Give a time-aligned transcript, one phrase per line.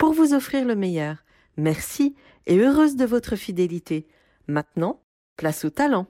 [0.00, 1.18] pour vous offrir le meilleur.
[1.58, 2.16] Merci
[2.46, 4.08] et heureuse de votre fidélité.
[4.48, 5.02] Maintenant,
[5.36, 6.06] place au talent.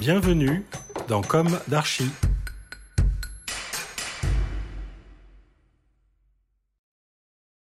[0.00, 0.64] Bienvenue
[1.06, 2.10] dans Comme d'Archie.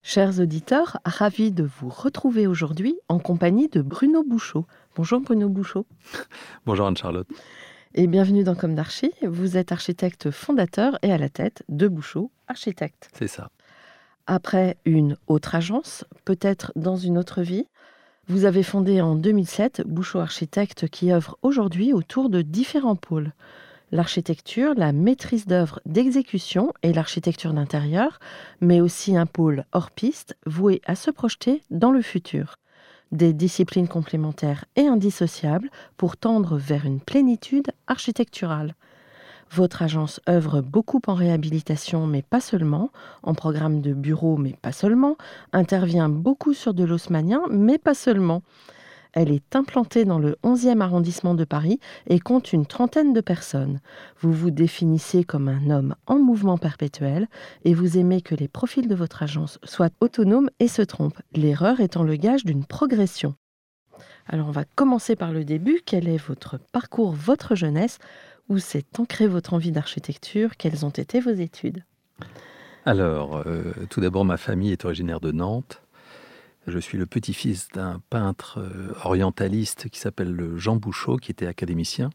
[0.01, 4.65] Chers auditeurs, ravis de vous retrouver aujourd'hui en compagnie de Bruno Bouchot.
[4.95, 5.85] Bonjour Bruno Bouchot.
[6.65, 7.27] Bonjour Anne-Charlotte.
[7.97, 9.13] Et bienvenue dans Comme d'Archie.
[9.25, 13.09] Vous êtes architecte fondateur et à la tête de Bouchot Architecte.
[13.13, 13.51] C'est ça.
[14.27, 17.67] Après une autre agence, peut-être dans une autre vie,
[18.27, 23.31] vous avez fondé en 2007 Bouchot Architecte qui œuvre aujourd'hui autour de différents pôles
[23.91, 28.19] l'architecture, la maîtrise d'œuvre d'exécution et l'architecture d'intérieur,
[28.59, 32.57] mais aussi un pôle hors piste voué à se projeter dans le futur.
[33.15, 38.75] Des disciplines complémentaires et indissociables pour tendre vers une plénitude architecturale.
[39.51, 42.91] Votre agence œuvre beaucoup en réhabilitation, mais pas seulement,
[43.23, 45.15] en programme de bureau, mais pas seulement,
[45.53, 48.41] intervient beaucoup sur de l'osmanien, mais pas seulement.
[49.15, 53.79] Elle est implantée dans le 11e arrondissement de Paris et compte une trentaine de personnes.
[54.19, 57.29] Vous vous définissez comme un homme en mouvement perpétuel
[57.63, 61.79] et vous aimez que les profils de votre agence soient autonomes et se trompent, l'erreur
[61.79, 63.35] étant le gage d'une progression.
[64.27, 65.79] Alors on va commencer par le début.
[65.85, 67.99] Quel est votre parcours, votre jeunesse?
[68.49, 70.57] Où s'est ancrée votre envie d'architecture?
[70.57, 71.85] Quelles ont été vos études?
[72.85, 75.81] Alors, euh, tout d'abord, ma famille est originaire de Nantes.
[76.67, 82.09] Je suis le petit-fils d'un peintre euh, orientaliste qui s'appelle Jean Bouchot, qui était académicien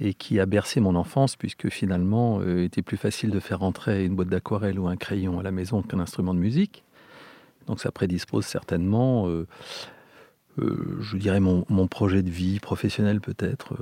[0.00, 3.60] et qui a bercé mon enfance, puisque finalement, il euh, était plus facile de faire
[3.60, 6.84] rentrer une boîte d'aquarelle ou un crayon à la maison qu'un instrument de musique.
[7.66, 9.46] Donc ça prédispose certainement, euh,
[10.56, 13.76] je dirais, mon, projet de vie professionnel peut-être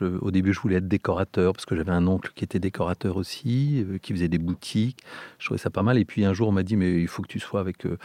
[0.00, 3.84] au début, je voulais être décorateur parce que j'avais un oncle qui était décorateur aussi,
[3.88, 5.04] euh, qui faisait des boutiques.
[5.38, 5.98] Je trouvais ça pas mal.
[5.98, 7.98] Et puis un jour, on m'a dit mais il faut que tu sois avec euh,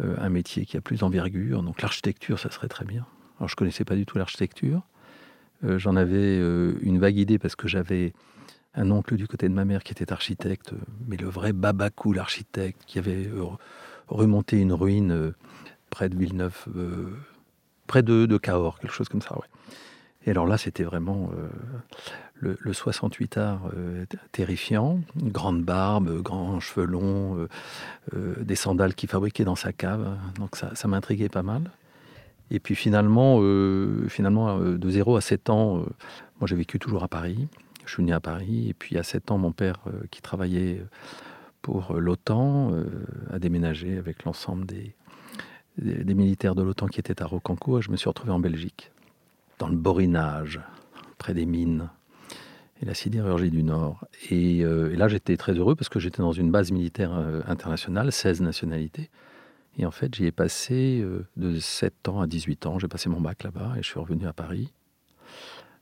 [0.00, 1.62] euh, un métier qui a plus d'envergure.
[1.62, 3.06] Donc l'architecture, ça serait très bien.
[3.38, 4.82] Alors je connaissais pas du tout l'architecture.
[5.62, 6.36] J'en avais
[6.82, 8.12] une vague idée parce que j'avais
[8.74, 10.74] un oncle du côté de ma mère qui était architecte,
[11.08, 13.30] mais le vrai Babakou, l'architecte, qui avait
[14.06, 15.32] remonté une ruine
[15.88, 16.66] près de Villeneuve,
[17.86, 19.34] près de, Cahors, quelque chose comme ça.
[20.26, 21.30] Et alors là, c'était vraiment
[22.42, 25.00] euh, le, 68 art euh, terrifiant.
[25.16, 27.46] grande barbe, grands cheveux longs,
[28.14, 30.18] euh, des sandales qu'il fabriquait dans sa cave.
[30.38, 31.70] Donc ça, ça m'intriguait pas mal.
[32.50, 33.40] Et puis finalement,
[34.08, 35.78] finalement de 0 à 7 ans,
[36.38, 37.48] moi j'ai vécu toujours à Paris.
[37.86, 38.68] Je suis né à Paris.
[38.68, 39.80] Et puis à 7 ans, mon père,
[40.12, 40.80] qui travaillait
[41.60, 42.72] pour l'OTAN,
[43.32, 44.94] a déménagé avec l'ensemble des,
[45.78, 47.80] des, militaires de l'OTAN qui étaient à Rocancourt.
[47.80, 48.92] Et je me suis retrouvé en Belgique
[49.58, 50.60] dans le Borinage,
[51.18, 51.88] près des mines
[52.82, 54.04] et la sidérurgie du Nord.
[54.32, 58.12] Euh, et, là, j'étais très heureux parce que j'étais dans une base militaire euh, internationale,
[58.12, 59.10] 16 nationalités.
[59.78, 62.78] Et en fait, j'y ai passé euh, de 7 ans à 18 ans.
[62.78, 64.72] J'ai passé mon bac là-bas et je suis revenu à Paris,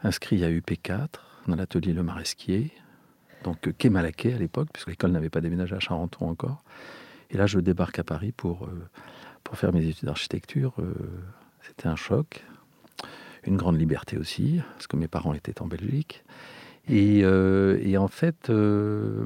[0.03, 1.09] inscrit à UP4,
[1.49, 2.73] dans l'atelier Le Maresquier,
[3.43, 6.65] donc quai Malaquais à l'époque, puisque l'école n'avait pas déménagé à Charenton encore.
[7.31, 8.69] Et là, je débarque à Paris pour,
[9.43, 10.75] pour faire mes études d'architecture.
[11.63, 12.45] C'était un choc
[13.47, 16.25] une grande liberté aussi, parce que mes parents étaient en Belgique.
[16.89, 19.25] Et, euh, en fait, euh,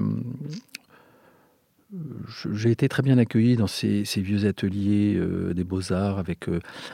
[2.52, 6.46] j'ai été très bien accueilli dans ces, vieux ateliers euh, des beaux-arts avec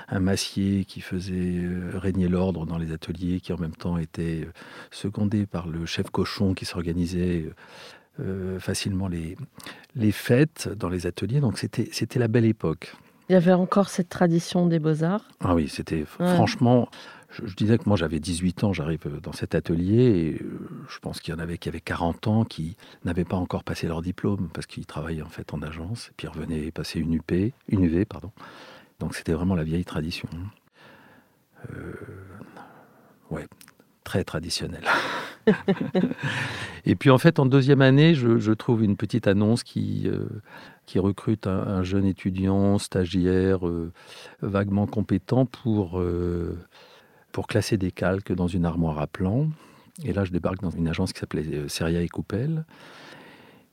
[0.09, 1.61] un massier qui faisait
[1.95, 4.49] régner l'ordre dans les ateliers, qui en même temps était
[4.91, 7.51] secondé par le chef cochon qui s'organisait
[8.61, 9.37] facilement les,
[9.97, 11.41] les fêtes dans les ateliers.
[11.41, 12.95] Donc c'était la belle époque.
[13.29, 15.25] Il y avait encore cette tradition des beaux-arts?
[15.41, 16.89] Ah oui, c'était franchement,
[17.43, 20.05] je, disais que moi j'avais 18 ans, j'arrive dans cet atelier
[20.39, 23.37] et euh, je pense qu'il y en avait qui avaient 40 ans qui n'avaient pas
[23.37, 27.01] encore passé leur diplôme parce qu'ils travaillaient en fait en agence et puis revenaient passer
[27.01, 27.33] une UP,
[27.69, 28.31] une UV pardon.
[29.01, 30.29] Donc c'était vraiment la vieille tradition.
[31.71, 31.93] Euh,
[33.31, 33.47] ouais,
[34.05, 34.85] très traditionnelle.
[36.87, 40.29] et puis en fait en deuxième année, je, trouve une petite annonce euh,
[40.87, 43.61] qui recrute un, jeune étudiant stagiaire
[44.41, 46.01] vaguement compétent pour
[47.35, 49.49] pour classer des calques dans une armoire à plan.
[50.05, 52.65] Et là, je débarque dans une agence qui s'appelait euh, Seria et Coupel.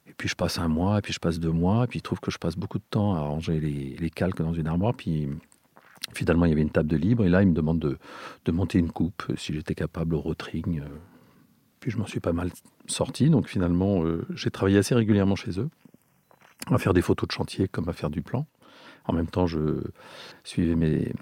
[0.07, 2.01] Et puis je passe un mois, et puis je passe deux mois, et puis il
[2.01, 4.95] trouve que je passe beaucoup de temps à ranger les, calques dans une armoire.
[4.95, 5.29] Puis
[6.15, 8.79] finalement, il y avait une table de libre, et là, il me demande de, monter
[8.79, 10.81] une coupe, si j'étais capable au rotring.
[11.79, 12.49] Puis je m'en suis pas mal
[12.87, 14.03] sorti, donc finalement,
[14.33, 15.69] j'ai travaillé assez régulièrement chez eux,
[16.71, 18.47] à faire des photos de chantier comme à faire du plan.
[19.05, 19.83] En même temps, je
[20.43, 21.13] suivais mes,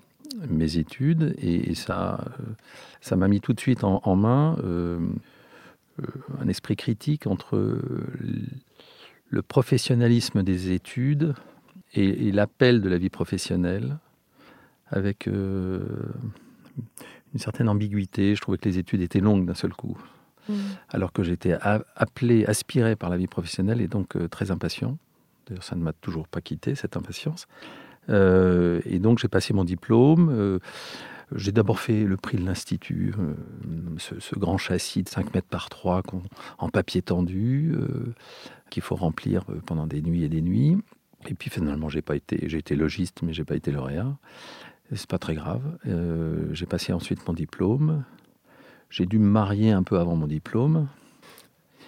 [0.47, 2.23] mes études et, ça
[3.01, 4.99] ça m'a mis tout de suite en, main euh,
[6.01, 6.05] euh,
[6.41, 7.79] un esprit critique entre
[9.29, 11.33] le professionnalisme des études
[11.93, 13.97] et, l'appel de la vie professionnelle
[14.87, 15.79] avec euh,
[17.33, 18.35] une certaine ambiguïté.
[18.35, 19.97] Je trouvais que les études étaient longues d'un seul coup.
[20.47, 20.53] Mmh.
[20.89, 21.53] Alors que j'étais
[21.95, 24.97] appelé, aspiré par la vie professionnelle et donc très impatient.
[25.47, 27.47] D'ailleurs, ça ne m'a toujours pas quitté, cette impatience.
[28.09, 30.29] Euh, et donc, j'ai passé mon diplôme.
[30.31, 30.59] Euh,
[31.35, 33.35] j'ai d'abord fait le prix de l'Institut, euh,
[33.97, 36.01] ce, grand châssis de 5 mètres par 3
[36.57, 37.75] en papier tendu,
[38.71, 40.77] qu'il faut remplir pendant des nuits et des nuits.
[41.27, 44.17] Et puis finalement, j'ai été, été logiste, mais j'ai pas été lauréat.
[44.95, 45.62] C'est pas très grave.
[46.51, 48.03] j'ai passé ensuite mon diplôme.
[48.89, 50.88] J'ai dû me marier un peu avant mon diplôme.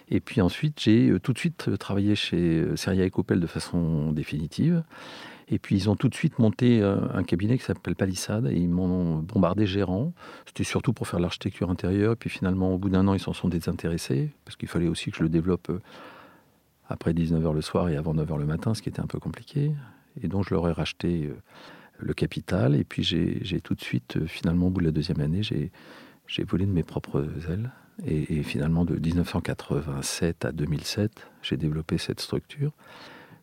[0.09, 4.83] Et puis ensuite, j'ai tout de suite travaillé chez Seria et Coppel de façon définitive.
[5.51, 8.69] Et puis ils ont tout de suite monté un cabinet qui s'appelle Palissade et ils
[8.69, 10.13] m'ont bombardé gérant.
[10.45, 12.13] C'était surtout pour faire l'architecture intérieure.
[12.13, 15.11] Et puis finalement, au bout d'un an, ils s'en sont désintéressés parce qu'il fallait aussi
[15.11, 15.69] que je le développe
[16.87, 19.73] après 19h le soir et avant 9h le matin, ce qui était un peu compliqué.
[20.23, 21.29] Et donc je leur ai racheté
[21.99, 22.73] le capital.
[22.73, 26.65] Et puis j'ai tout de suite, finalement, au bout de la deuxième année, j'ai volé
[26.65, 27.71] de mes propres ailes.
[28.05, 32.71] Et, finalement, de 1987 à 2007, j'ai développé cette structure.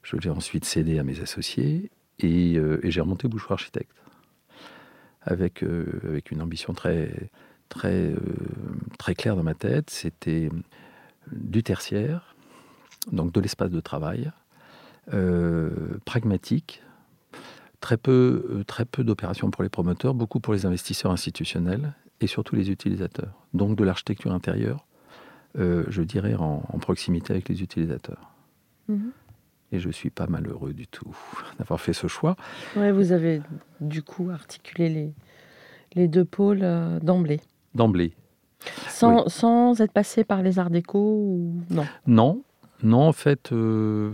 [0.02, 1.90] Je l'ai ensuite cédé à mes associés
[2.20, 3.96] et, euh, j'ai remonté Bouchoir Architecte
[5.22, 7.30] avec, euh, avec une ambition très,
[7.68, 8.16] très, euh,
[8.98, 9.90] très claire dans ma tête.
[9.90, 10.48] C'était
[11.30, 12.34] du tertiaire,
[13.12, 14.30] donc de l'espace de travail,
[16.04, 16.82] pragmatique,
[17.80, 22.56] très peu, très peu d'opérations pour les promoteurs, beaucoup pour les investisseurs institutionnels et surtout
[22.56, 23.32] les utilisateurs.
[23.54, 24.86] Donc de l'architecture intérieure,
[25.54, 28.34] je dirais en, proximité avec les utilisateurs.
[28.88, 29.12] Mhm.
[29.72, 31.16] Et je ne suis pas malheureux du tout
[31.58, 32.36] d'avoir fait ce choix.
[32.76, 33.42] Ouais, vous avez
[33.80, 35.12] du coup articulé les,
[35.94, 37.40] les deux pôles euh, d'emblée.
[37.74, 38.14] D'emblée.
[38.88, 41.86] Sans, sans, être passé par les arts déco ou non?
[42.06, 42.42] Non,
[42.82, 44.12] non, en fait, euh,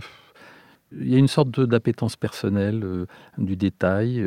[0.91, 3.07] il y a une sorte d'appétence personnelle,
[3.39, 4.23] du détail,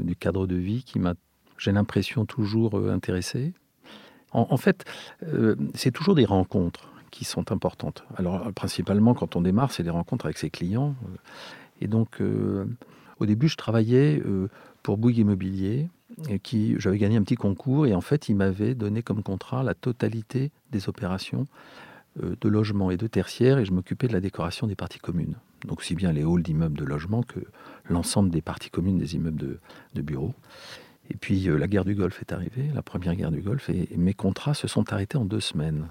[0.00, 1.14] du cadre de vie qui m'a
[1.58, 3.52] j'ai l'impression, toujours euh, intéressé.
[4.32, 4.84] En, fait,
[5.22, 8.04] euh, c'est toujours des rencontres qui sont importantes.
[8.16, 10.96] Alors, principalement, quand on démarre, c'est des rencontres avec ses clients.
[11.80, 12.64] Et donc, euh,
[13.20, 14.20] au début, je travaillais
[14.82, 15.88] pour Bouygues Immobilier,
[16.28, 19.62] et qui, j'avais gagné un petit concours, et en fait, il m'avait donné comme contrat
[19.62, 21.46] la totalité des opérations
[22.20, 25.36] de logement et de tertiaire, et je m'occupais de la décoration des parties communes.
[25.66, 27.40] Donc, aussi bien les halls d'immeubles de logement que
[27.88, 29.58] l'ensemble des parties communes des immeubles
[29.94, 30.34] de, bureaux.
[31.10, 33.88] Et puis euh, la guerre du Golfe est arrivée, la première guerre du Golfe, et,
[33.96, 35.86] mes contrats se sont arrêtés en deux semaines.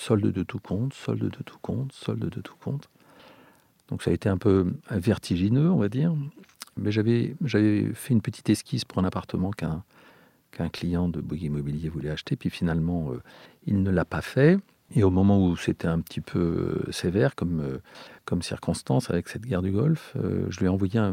[0.00, 2.88] Solde de tout compte, solde de tout compte, solde de tout compte.
[3.88, 6.14] Donc ça a été un peu vertigineux, on va dire.
[6.78, 7.34] Mais j'avais,
[7.92, 9.82] fait une petite esquisse pour un appartement qu'un,
[10.72, 12.34] client de Bouygues Immobilier voulait acheter.
[12.34, 13.20] Puis finalement, euh,
[13.66, 14.58] il ne l'a pas fait.
[14.94, 17.78] Et au moment où c'était un petit peu euh, sévère comme, euh,
[18.24, 20.16] comme circonstance avec cette guerre du Golfe,
[20.48, 21.12] je lui ai envoyé un,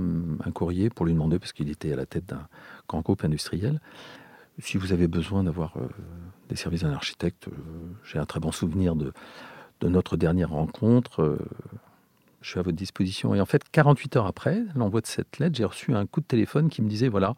[0.54, 2.48] courrier pour lui demander, parce qu'il était à la tête d'un
[2.88, 3.82] grand groupe industriel,
[4.60, 5.76] si vous avez besoin d'avoir
[6.50, 7.48] des services d'un architecte,
[8.04, 9.14] j'ai un très bon souvenir de,
[9.84, 11.38] notre dernière rencontre.
[12.42, 13.36] je suis à votre disposition.
[13.36, 16.26] Et en fait, 48 heures après l'envoi de cette lettre, j'ai reçu un coup de
[16.26, 17.36] téléphone qui me disait, voilà,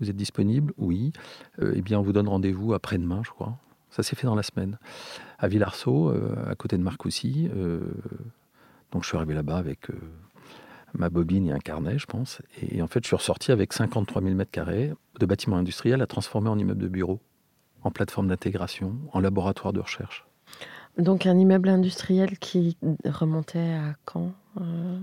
[0.00, 0.72] vous êtes disponible?
[0.78, 1.12] Oui.
[1.60, 3.58] eh bien, on vous donne rendez-vous après-demain, je crois.
[3.92, 4.78] Ça s'est fait dans la semaine.
[5.38, 7.50] À Villarceau, euh, à côté de Marcoussis.
[7.54, 7.80] Euh,
[8.90, 9.94] donc je suis arrivé là-bas avec euh,
[10.94, 12.40] ma bobine et un carnet, je pense.
[12.62, 16.48] Et en fait, je suis ressorti avec 53 000 m2 de bâtiments industriels à transformer
[16.48, 17.20] en immeuble de bureau,
[17.84, 20.24] en plateforme d'intégration, en laboratoire de recherche.
[20.98, 24.32] Donc un immeuble industriel qui remontait à quand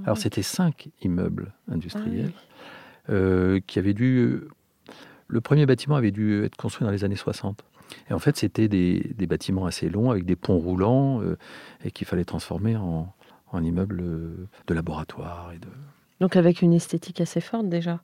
[0.06, 2.32] Alors c'était cinq immeubles industriels
[3.08, 4.42] ah qui avaient dû...
[5.28, 7.64] Le premier bâtiment avait dû être construit dans les années 60.
[8.10, 11.38] Et en fait, c'était des, bâtiments assez longs avec des ponts roulants euh,
[11.84, 13.12] et qu'il fallait transformer en,
[13.52, 13.98] en immeubles
[14.68, 15.52] de laboratoire.
[15.54, 15.68] Et de...
[16.20, 18.02] Donc avec une esthétique assez forte déjà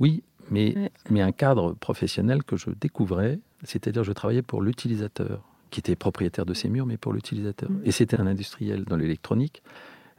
[0.00, 5.80] Oui, mais, mais un cadre professionnel que je découvrais, c'est-à-dire je travaillais pour l'utilisateur, qui
[5.80, 7.70] était propriétaire de ces murs, mais pour l'utilisateur.
[7.70, 7.80] Mm.
[7.84, 9.62] Et c'était un industriel dans l'électronique,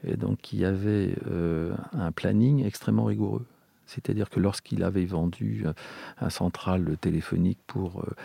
[0.05, 3.45] et donc il y avait euh, un planning extrêmement rigoureux.
[3.85, 5.65] C'est-à-dire que lorsqu'il avait vendu
[6.19, 8.15] un central téléphonique pour euh,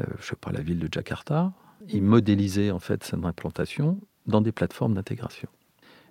[0.00, 1.52] euh, je sais pas, la ville de Jakarta.
[1.88, 5.48] Ils modélisaient en fait cette implantation dans des plateformes d'intégration.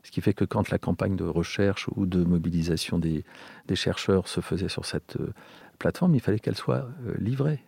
[0.04, 3.24] Ce qui fait que quand la campagne de recherche ou de mobilisation des,
[3.76, 5.34] chercheurs se faisait sur cette euh,
[5.80, 7.64] plateforme, il fallait qu'elle soit euh, livrée.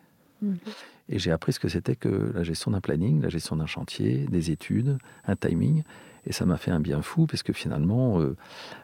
[1.10, 4.26] Et j'ai appris ce que c'était que la gestion d'un planning, la gestion d'un chantier,
[4.30, 4.98] des études,
[5.28, 5.84] un timing.
[6.26, 8.38] Et ça m'a fait un bien fou, parce que finalement, euh,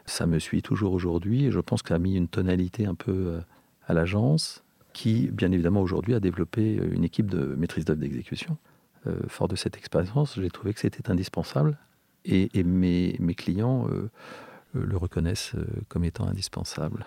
[0.04, 1.46] ça me suit toujours aujourd'hui.
[1.46, 3.40] Et je pense que a mis une tonalité un peu
[3.86, 4.62] à l'agence,
[4.92, 8.58] qui, bien évidemment, aujourd'hui a développé une équipe de maîtrise d'œuvre d'exécution.
[9.28, 11.78] fort de cette expérience, j'ai trouvé que c'était indispensable
[12.24, 14.10] et, mes, clients euh,
[14.76, 17.04] euh, le reconnaissent euh, comme étant indispensable.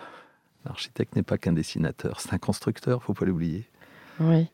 [0.64, 3.68] L'architecte n'est pas qu'un dessinateur, c'est un constructeur, faut pas l'oublier.
[4.20, 4.46] Oui.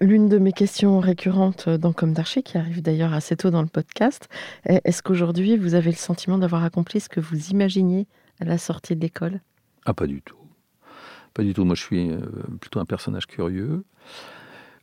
[0.00, 3.68] L'une de mes questions récurrentes dans Comme d'Archi, qui arrive d'ailleurs assez tôt dans le
[3.68, 4.28] podcast,
[4.64, 8.06] est est-ce qu'aujourd'hui vous avez le sentiment d'avoir accompli ce que vous imaginiez
[8.40, 9.40] à la sortie de l'école?
[9.84, 10.36] Ah, pas du tout.
[11.34, 11.64] Pas du tout.
[11.64, 12.10] Moi, je suis
[12.60, 13.84] plutôt un personnage curieux.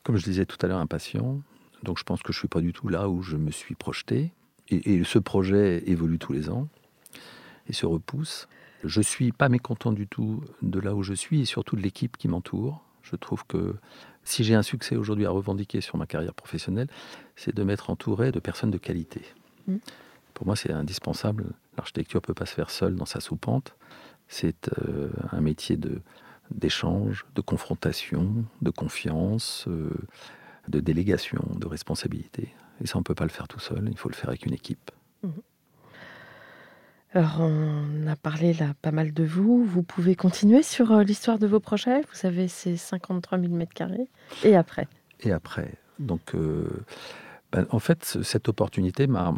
[0.04, 1.40] Comme je disais tout à l'heure, impatient.
[1.84, 3.76] Donc, je pense que je ne suis pas du tout là où je me suis
[3.76, 4.34] projeté
[4.70, 6.68] et, ce projet évolue tous les ans
[7.68, 8.48] et se repousse.
[8.84, 12.18] Je suis pas mécontent du tout de là où je suis et surtout de l'équipe
[12.18, 12.84] qui m'entoure.
[13.06, 13.76] Je trouve que
[14.24, 16.88] si j'ai un succès aujourd'hui à revendiquer sur ma carrière professionnelle,
[17.36, 19.22] c'est de m'être entouré de personnes de qualité.
[19.68, 19.78] Mmh.
[20.34, 21.46] Pour moi, c'est indispensable.
[21.78, 23.76] L'architecture ne peut pas se faire seule dans sa soupente.
[24.28, 26.02] C'est euh, un métier de,
[26.52, 29.92] d'échange, de confrontation, de confiance, euh,
[30.68, 32.54] de délégation, de responsabilité.
[32.82, 34.46] Et ça, on ne peut pas le faire tout seul, il faut le faire avec
[34.46, 34.92] une équipe.
[35.24, 35.32] Mhm.
[37.16, 39.64] Alors, on a parlé là pas mal de vous.
[39.64, 42.02] Vous pouvez continuer sur euh, l'histoire de vos projets.
[42.02, 44.10] Vous avez ces 53 000 mètres carrés.
[44.44, 44.90] Et après
[45.22, 45.76] Et après.
[45.98, 46.68] Donc, euh,
[47.54, 49.32] ben, en fait, cette opportunité m'a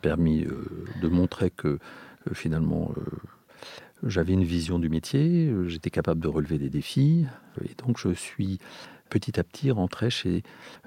[0.00, 1.80] permis euh, de montrer que
[2.32, 2.94] finalement,
[4.04, 7.26] j'avais une vision du métier, j'étais capable de relever des défis.
[7.64, 8.60] Et donc, je suis
[9.10, 10.44] petit à petit rentrer chez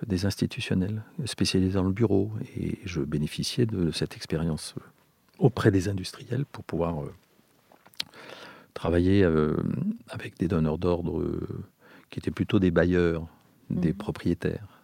[0.07, 2.31] des institutionnels spécialisés dans le bureau.
[2.55, 4.75] Et je bénéficiais de cette expérience
[5.39, 7.13] auprès des industriels pour pouvoir euh,
[8.73, 9.55] travailler euh,
[10.09, 11.47] avec des donneurs d'ordre euh,
[12.09, 13.27] qui étaient plutôt des bailleurs,
[13.69, 13.97] des mmh.
[13.97, 14.81] propriétaires.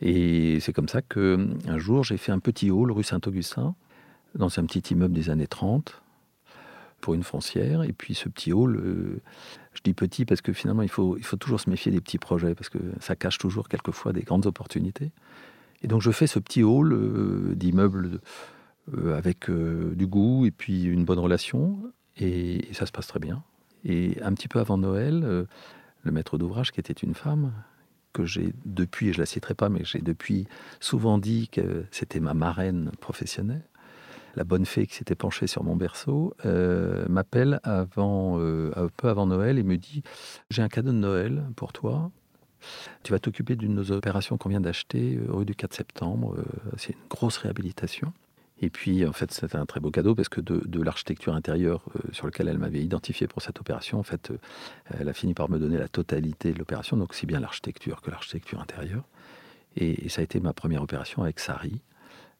[0.00, 3.74] Et c'est comme ça que un jour j'ai fait un petit hall rue Saint-Augustin
[4.34, 6.02] dans un petit immeuble des années 30
[7.00, 7.84] pour une foncière.
[7.84, 9.20] Et puis ce petit hall,
[9.74, 12.18] je dis petit parce que finalement, il faut, il faut toujours se méfier des petits
[12.18, 15.12] projets, parce que ça cache toujours quelquefois des grandes opportunités.
[15.84, 18.20] Et donc je fais ce petit hall euh, d'immeubles
[18.92, 21.78] avec euh, du goût et puis une bonne relation,
[22.16, 23.42] et, ça se passe très bien.
[23.84, 25.46] Et un petit peu avant Noël,
[26.02, 27.52] le maître d'ouvrage, qui était une femme,
[28.14, 30.46] que j'ai depuis, et je la citerai pas, mais j'ai depuis
[30.80, 33.64] souvent dit que c'était ma marraine professionnelle,
[34.36, 39.08] la bonne fée qui s'était penchée sur mon berceau, euh, m'appelle avant, euh, un peu
[39.08, 40.02] avant Noël et me dit
[40.50, 42.10] J'ai un cadeau de Noël pour toi.
[43.02, 46.36] Tu vas t'occuper d'une de nos opérations qu'on vient d'acheter euh, rue du 4 septembre.
[46.76, 48.12] C'est une grosse réhabilitation.
[48.64, 52.24] Et puis, en fait, c'était un très beau cadeau parce que de, l'architecture intérieure sur
[52.24, 54.32] laquelle elle m'avait identifié pour cette opération, en fait,
[54.98, 58.10] elle a fini par me donner la totalité de l'opération, donc aussi bien l'architecture que
[58.10, 59.04] l'architecture intérieure.
[59.76, 61.82] Et, ça a été ma première opération avec Sari.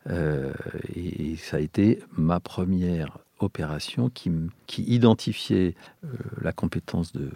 [0.08, 0.54] Euh,
[0.94, 4.32] et, ça a été ma première opération qui,
[4.66, 6.08] qui identifiait euh,
[6.40, 7.30] la compétence de,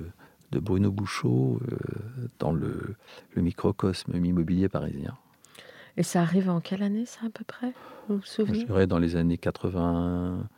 [0.51, 1.77] Bruno Bouchot euh,
[2.39, 2.97] dans le,
[3.35, 5.15] le, microcosme immobilier parisien.
[5.99, 7.75] Et ça arrive en quelle année, ça, à peu près?
[8.09, 8.61] Vous vous souvenez?
[8.61, 10.49] Je dirais dans les années 80,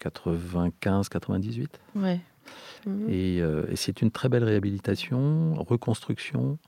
[0.00, 1.78] 95, 98.
[1.94, 2.20] Ouais.
[3.08, 6.58] Et, et c'est une très belle réhabilitation, reconstruction,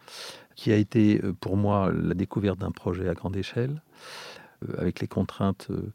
[0.56, 3.80] qui a été pour moi la découverte d'un projet à grande échelle.
[4.66, 5.92] Euh, avec les contraintes euh,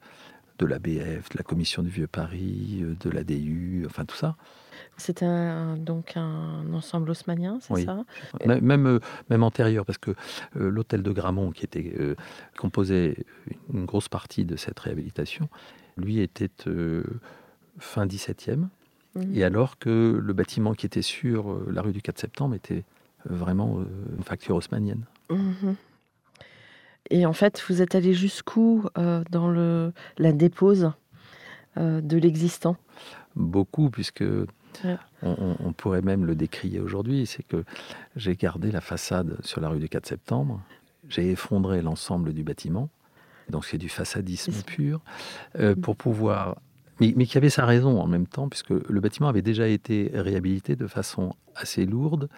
[0.60, 4.36] de l'ABF, de la Commission du Vieux Paris, euh, de l'ADU, enfin tout ça.
[4.98, 5.26] C'était
[5.78, 8.04] donc un ensemble haussmanien, c'est ça?
[8.46, 9.00] Même,
[9.30, 10.12] même antérieur, parce que
[10.56, 11.94] l'hôtel de Gramont, qui était
[12.58, 13.18] composait
[13.74, 15.50] une grosse partie de cette réhabilitation,
[15.98, 16.50] lui était
[17.80, 18.68] fin 17e,
[19.16, 19.36] mhm.
[19.36, 22.84] et alors que le bâtiment qui était sur la rue du 4 septembre était
[23.26, 23.80] vraiment
[24.18, 25.06] une facture haussmanienne.
[25.30, 25.76] Mhm.
[27.10, 30.92] Et en fait, vous êtes allé jusqu'où euh, dans le, la dépose
[31.78, 32.78] euh, de l'existant?
[33.36, 34.24] Beaucoup, puisque
[35.22, 37.26] on, pourrait même le décrier aujourd'hui.
[37.26, 37.64] C'est que
[38.16, 40.62] j'ai gardé la façade sur la rue du 4 septembre,
[41.10, 42.90] j'ai effondré l'ensemble du bâtiment,
[43.50, 45.02] donc c'est du façadisme pur,
[45.60, 46.58] euh, pour pouvoir
[47.00, 50.12] mais, mais, qui avait sa raison en même temps, puisque le bâtiment avait déjà été
[50.14, 52.30] réhabilité de façon assez lourde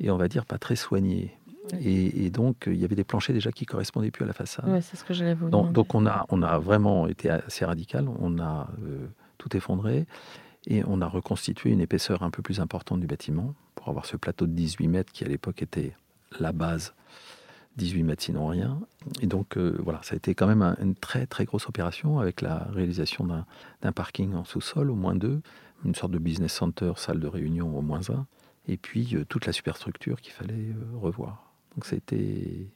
[0.00, 1.36] et on va dire pas très soignée.
[1.80, 4.66] Et, donc, il y avait des planchers déjà qui correspondaient plus à la façade.
[4.68, 7.64] Oui, c'est ce que j'allais vous donc, donc, on, a, on a vraiment été assez
[7.64, 8.08] radical.
[8.20, 9.06] On a euh,
[9.36, 10.06] tout effondré
[10.66, 14.16] et on a reconstitué une épaisseur un peu plus importante du bâtiment pour avoir ce
[14.16, 15.94] plateau de 18 mètres qui, à l'époque, était
[16.40, 16.94] la base
[17.76, 18.80] 18 mètres sinon rien.
[19.20, 22.18] Et donc euh, voilà, ça a été quand même un- une très très grosse opération
[22.18, 25.40] avec la réalisation d'un- parking en sous-sol au moins deux,
[25.84, 28.26] une sorte de business center, salle de réunion au moins un,
[28.66, 31.52] et puis euh, toute la superstructure qu'il fallait euh, revoir.
[31.74, 32.66] Donc c'était...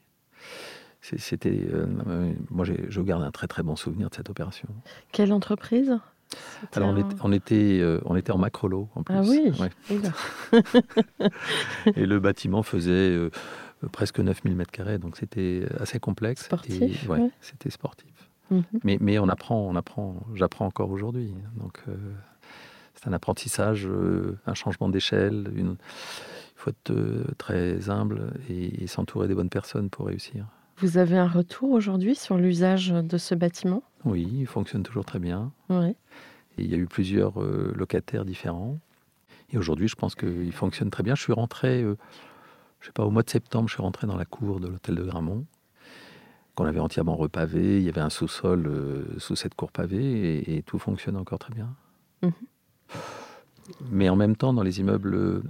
[1.03, 1.87] C'était, euh,
[2.51, 4.69] moi, je garde un très très bon souvenir de cette opération.
[5.13, 5.99] Quelle entreprise?
[6.75, 9.15] Alors on était, on était, euh, on était en macrolo en plus.
[9.15, 9.71] Ah oui Ouais.
[11.97, 13.31] Et le bâtiment faisait euh,
[13.93, 16.45] presque 9000 mètres carrés, donc c'était assez complexe.
[16.45, 17.31] Sportif, Et, ouais, ouais.
[17.41, 18.31] C'était sportif.
[18.51, 18.65] Mhm.
[18.85, 21.33] Mais, mais on apprend, on apprend, j'apprends encore aujourd'hui.
[21.57, 21.97] Donc euh,
[22.95, 23.89] c'est un apprentissage,
[24.47, 25.51] un changement d'échelle.
[25.57, 25.77] Une...
[26.57, 26.93] Il faut être
[27.39, 30.45] très humble et, et s'entourer des bonnes personnes pour réussir.
[30.81, 33.83] Vous avez un retour aujourd'hui sur l'usage de ce bâtiment?
[34.07, 35.53] Oui, il fonctionne toujours très bien.
[35.69, 35.91] Oui.
[36.57, 38.79] Et il y a eu plusieurs euh, locataires différents.
[39.53, 41.15] Et aujourd'hui, je pense qu'il fonctionne très bien.
[41.15, 41.99] Je suis rentré, euh,
[42.81, 44.95] je sais pas, au mois de septembre, je suis rentré dans la cour de l'hôtel
[44.95, 45.45] de Gramont,
[46.55, 47.77] qu'on avait entièrement repavé.
[47.77, 51.41] Il y avait un sous-sol euh, sous cette cour pavée et, et tout fonctionne encore
[51.41, 51.75] très bien.
[52.23, 52.33] Mhm.
[53.91, 55.43] Mais en même temps, dans les immeubles,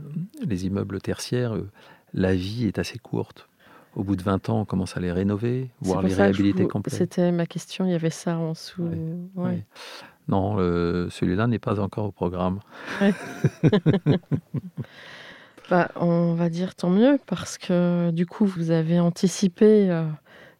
[0.44, 1.56] les immeubles tertiaires,
[2.14, 3.48] la vie est assez courte.
[3.96, 6.98] Au bout de 20 ans, on commence à les rénover, voire les réhabiliter complètement.
[6.98, 8.82] C'était ma question, il y avait ça en dessous.
[8.84, 8.96] Ouais.
[9.34, 9.48] Ouais.
[9.50, 9.64] Ouais.
[10.28, 12.60] Non, euh, celui-là n'est pas encore au programme.
[15.70, 20.04] Bah, on va dire tant mieux parce que du coup vous avez anticipé euh,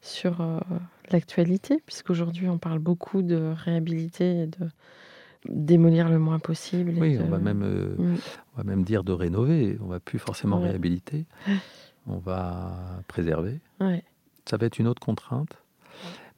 [0.01, 0.61] sur euh,
[1.11, 4.69] l'actualité puisqu'aujourd'hui on parle beaucoup de réhabiliter et de
[5.49, 6.93] démolir le moins possible.
[6.97, 8.17] Oui, de- on va même, euh, Mm.
[8.55, 9.79] on va même dire de rénover.
[9.83, 11.27] On va plus forcément réhabiliter.
[12.07, 12.73] On va
[13.09, 13.61] préserver.
[13.81, 14.03] Ouais.
[14.49, 15.63] Ça va être une autre contrainte.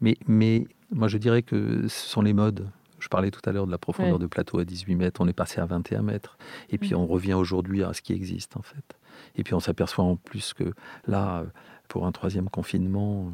[0.01, 2.69] Mais, mais moi, je dirais que ce sont les modes.
[2.99, 4.19] Je parlais tout à l'heure de la profondeur Ouais.
[4.21, 5.21] de plateau à 18 mètres.
[5.21, 6.37] On est passé à 21 mètres.
[6.71, 8.97] Et puis, on revient aujourd'hui à ce qui existe, en fait.
[9.37, 10.73] Et puis, on s'aperçoit en plus que
[11.07, 11.45] là,
[11.89, 13.33] pour un troisième confinement,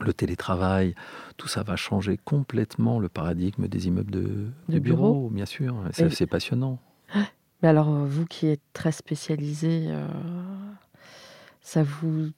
[0.00, 0.94] le télétravail,
[1.36, 5.28] tout ça va changer complètement le paradigme des immeubles de, De bureaux.
[5.30, 5.76] bien sûr.
[5.92, 6.78] C'est Et- passionnant.
[7.62, 10.08] Mais alors vous qui êtes très spécialisé, euh,
[11.70, 12.30] ça vous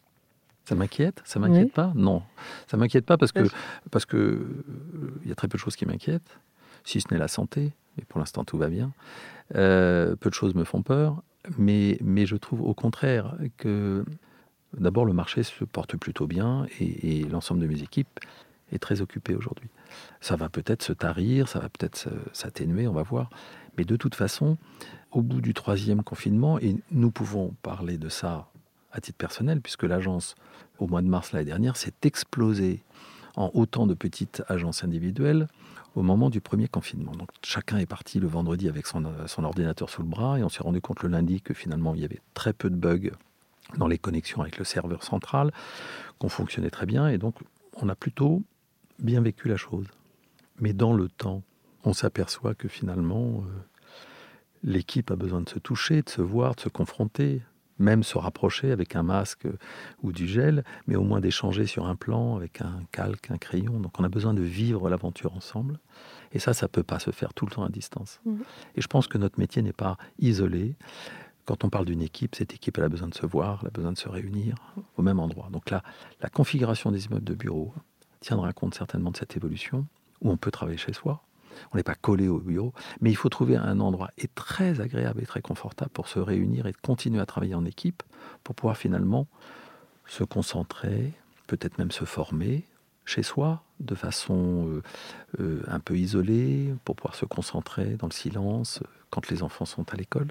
[0.65, 1.73] Ça m'inquiète Ça m'inquiète Oui.
[1.81, 1.93] pas?
[1.95, 2.23] Non,
[2.69, 3.45] ça m'inquiète pas parce que
[3.91, 6.39] parce que euh, il y a très peu de choses qui m'inquiètent,
[6.85, 7.73] si ce n'est la santé.
[7.97, 8.93] Mais pour l'instant, tout va bien.
[9.55, 11.23] Euh, peu de choses me font peur,
[11.59, 14.05] mais mais je trouve au contraire que
[14.79, 18.21] d'abord le marché se porte plutôt bien et, et l'ensemble de mes équipes
[18.71, 19.69] est très occupé aujourd'hui.
[20.21, 23.29] Ça va peut-être se tarir, ça va peut-être s'atténuer, on va voir.
[23.77, 24.57] Mais de toute façon,
[25.11, 28.49] au bout du troisième confinement, et nous pouvons parler de ça
[28.93, 30.35] à titre personnel, puisque l'agence,
[30.79, 32.83] au mois de mars l'année dernière, s'est explosée
[33.37, 35.49] en autant de petites agences individuelles
[35.95, 37.13] au moment du premier confinement.
[37.13, 40.43] Donc chacun est parti le vendredi avec son, euh, son ordinateur sous le bras et
[40.43, 43.11] on s'est rendu compte le lundi que finalement il y avait très peu de bugs
[43.77, 45.53] dans les connexions avec le serveur central,
[46.19, 47.37] qu'on fonctionnait très bien et donc
[47.77, 48.43] on a plutôt
[48.99, 49.87] bien vécu la chose.
[50.61, 51.43] Mais dans le temps,
[51.85, 53.63] on s'aperçoit que finalement euh,
[54.63, 57.43] l'équipe a besoin de se toucher, de se voir, de se confronter,
[57.79, 59.47] même se rapprocher avec un masque
[60.03, 63.81] ou du gel, mais au moins d'échanger sur un plan avec un calque, un crayon.
[63.81, 65.79] Donc on a besoin de vivre l'aventure ensemble.
[66.33, 68.21] Et ça, ça ne peut pas se faire tout le temps à distance.
[68.25, 68.43] Mhm.
[68.77, 70.77] Et je pense que notre métier n'est pas isolé.
[71.45, 73.71] Quand on parle d'une équipe, cette équipe, elle a besoin de se voir, elle a
[73.71, 74.55] besoin de se réunir
[74.97, 75.49] au même endroit.
[75.51, 75.83] Donc là,
[76.21, 77.75] la configuration des immeubles de bureaux
[78.21, 79.87] tiendra compte certainement de cette évolution,
[80.21, 81.23] où on peut travailler chez soi.
[81.73, 85.23] On n'est pas collé au bureau, mais il faut trouver un endroit et très agréable
[85.23, 88.03] et très confortable pour se réunir et continuer à travailler en équipe,
[88.45, 89.27] pour pouvoir finalement
[90.07, 91.13] se concentrer,
[91.47, 92.65] peut-être même se former
[93.05, 94.83] chez soi, de façon euh,
[95.41, 99.65] euh, un peu isolée, pour pouvoir se concentrer dans le silence euh, quand les enfants
[99.65, 100.29] sont à l'école.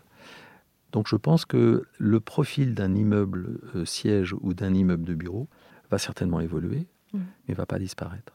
[0.93, 5.47] Donc je pense que le profil d'un immeuble euh, siège ou d'un immeuble de bureau
[5.89, 7.25] va certainement évoluer, Mhm.
[7.47, 8.33] mais va pas disparaître.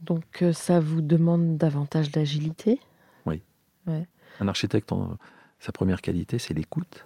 [0.00, 2.80] Donc euh, ça vous demande davantage d'agilité.
[4.40, 5.16] Un architecte, en-
[5.60, 7.04] sa première qualité, c'est l'écoute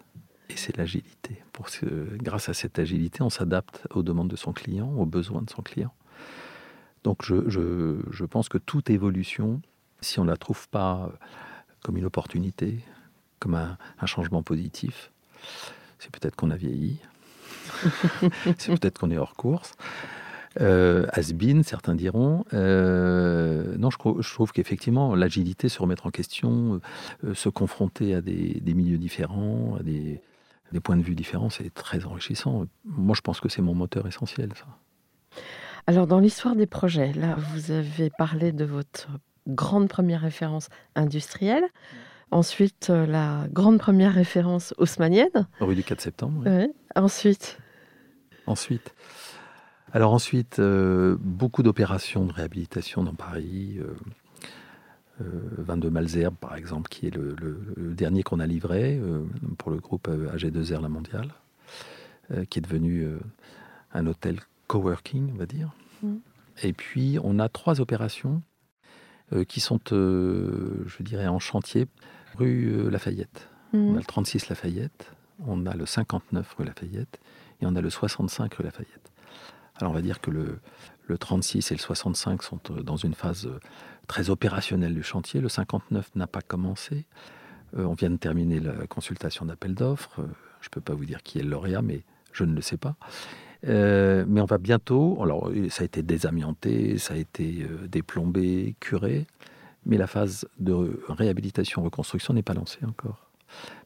[0.49, 1.43] et c'est l'agilité.
[1.53, 1.85] Pour ce-
[2.17, 5.61] grâce à cette agilité, on s'adapte aux demandes de son client, aux besoins de son
[5.63, 5.93] client.
[7.05, 9.61] Donc je, je- je pense que toute évolution,
[10.01, 11.13] si on ne la trouve pas
[11.83, 12.79] comme une opportunité,
[13.41, 15.11] comme un, un changement positif,
[15.99, 16.99] c'est peut-être qu'on a vieilli,
[18.59, 19.75] c'est peut-être qu'on est hors course.
[20.61, 22.45] Euh, has-been, certains diront.
[22.53, 26.81] Euh, non, je, trouve qu'effectivement, l'agilité, se remettre en question,
[27.25, 30.21] euh, se confronter à des, des milieux différents, à des,
[30.73, 32.67] des points de vue différents, c'est très enrichissant.
[32.85, 34.67] Moi, je pense que c'est mon moteur essentiel, ça.
[35.89, 39.09] Alors dans l'histoire des projets, là vous avez parlé de votre
[39.47, 41.65] grande première référence industrielle,
[42.31, 46.43] ensuite euh, la grande première référence haussmannienne, Rue du 4 septembre.
[46.45, 46.51] oui.
[46.51, 46.71] Ouais.
[46.95, 47.59] ensuite?
[48.47, 48.95] Ensuite.
[49.93, 53.79] Alors ensuite, euh, beaucoup d'opérations de réhabilitation dans Paris.
[55.21, 57.37] 22 Malzerbe, par exemple, qui est le,
[57.77, 59.01] dernier qu'on a livré
[59.59, 61.35] pour le groupe AG2R La Mondiale,
[62.49, 63.05] qui est devenu
[63.93, 65.73] un hôtel coworking, on va dire.
[66.05, 66.19] Mm.
[66.63, 68.43] Et puis, on a trois opérations
[69.49, 71.89] qui sont, je dirais, en chantier,
[72.37, 73.49] rue Lafayette.
[73.73, 75.13] On a le 36 Lafayette,
[75.47, 77.21] on a le 59 rue Lafayette
[77.61, 79.08] et on a le 65 rue Lafayette.
[79.81, 83.47] Alors on va dire que le, 36 et le 65 sont euh, dans une phase
[83.47, 83.59] euh,
[84.07, 85.41] très opérationnelle du chantier.
[85.41, 87.07] Le 59 n'a pas commencé.
[87.77, 90.21] Euh, on vient de terminer la consultation d'appel d'offres.
[90.61, 92.77] je ne peux pas vous dire qui est le lauréat, mais je ne le sais
[92.77, 92.97] pas.
[93.63, 95.19] mais on va bientôt.
[95.23, 99.27] Alors, ça a été désamianté, ça a été déplombé, curé,
[99.87, 103.31] mais la phase de réhabilitation-reconstruction n'est pas lancée encore.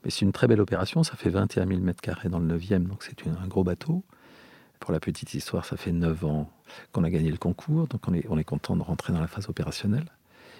[0.04, 3.02] Mais c'est une très belle opération, ça fait 21 000 m2 dans le 9e, donc
[3.02, 4.04] c'est un gros bateau.
[4.82, 6.50] Pour la petite histoire, ça fait 9 ans
[6.90, 9.28] qu'on a gagné le concours, donc on est, on est content de rentrer dans la
[9.28, 10.06] phase opérationnelle.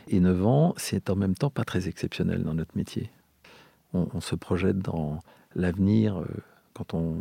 [0.07, 3.11] Et 9 ans, c'est en même temps pas très exceptionnel dans notre métier.
[3.95, 5.19] On, se projette dans
[5.57, 6.21] l'avenir.
[6.21, 6.27] Euh,
[6.73, 7.17] quand on,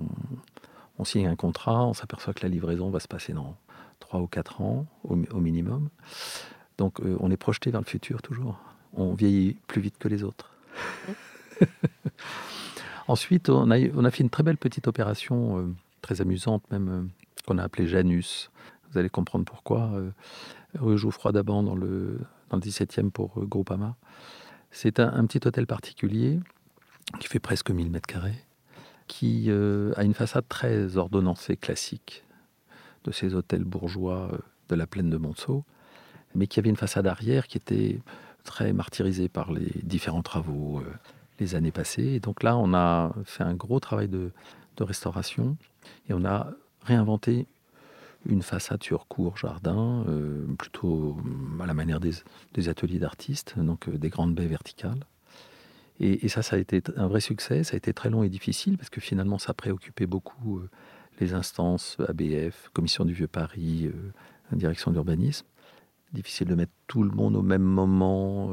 [1.00, 3.58] on, signe un contrat, on s'aperçoit que la livraison va se passer dans
[4.00, 5.90] 3 ou 4 ans au, minimum.
[6.78, 8.60] Donc euh, on est projeté vers le futur toujours.
[8.94, 10.54] On vieillit plus vite que les autres.
[13.08, 16.90] Ensuite, on a, on a, fait une très belle petite opération, euh, très amusante même,
[16.90, 17.04] euh,
[17.46, 18.52] qu'on a appelée Janus.
[18.92, 19.92] Vous allez comprendre pourquoi.
[19.94, 20.12] Euh,
[20.78, 23.96] rue Jouffroy d'Aban dans le, dans le 17e pour Groupama.
[24.72, 26.40] C'est un, petit hôtel particulier
[27.20, 28.46] qui fait presque 1000 mètres carrés,
[29.08, 32.24] qui a une façade très ordonnancée, classique,
[33.04, 34.32] de ces hôtels bourgeois
[34.70, 35.66] de la plaine de Monceau,
[36.36, 38.00] mais qui avait une façade arrière qui était
[38.46, 40.82] très martyrisée par les différents travaux
[41.42, 42.14] les années passées.
[42.14, 44.32] Et donc là, on a fait un gros travail de,
[44.80, 45.58] restauration
[46.10, 46.52] et on a
[46.84, 47.48] réinventé
[48.26, 51.18] une façade sur cour jardin, euh, plutôt
[51.60, 55.06] à la manière des, ateliers d'artistes, donc euh, des grandes baies verticales.
[56.00, 57.64] Et, ça, ça a été un vrai succès.
[57.64, 60.68] Ça a été très long et difficile parce que finalement, ça préoccupait beaucoup euh,
[61.20, 63.92] les instances ABF, Commission du Vieux Paris,
[64.52, 65.46] Direction d'urbanisme.
[66.12, 68.48] Difficile de mettre tout le monde au même moment,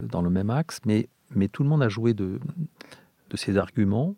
[0.00, 2.38] dans le même axe, mais mais tout le monde a joué de,
[3.30, 4.14] de ces arguments,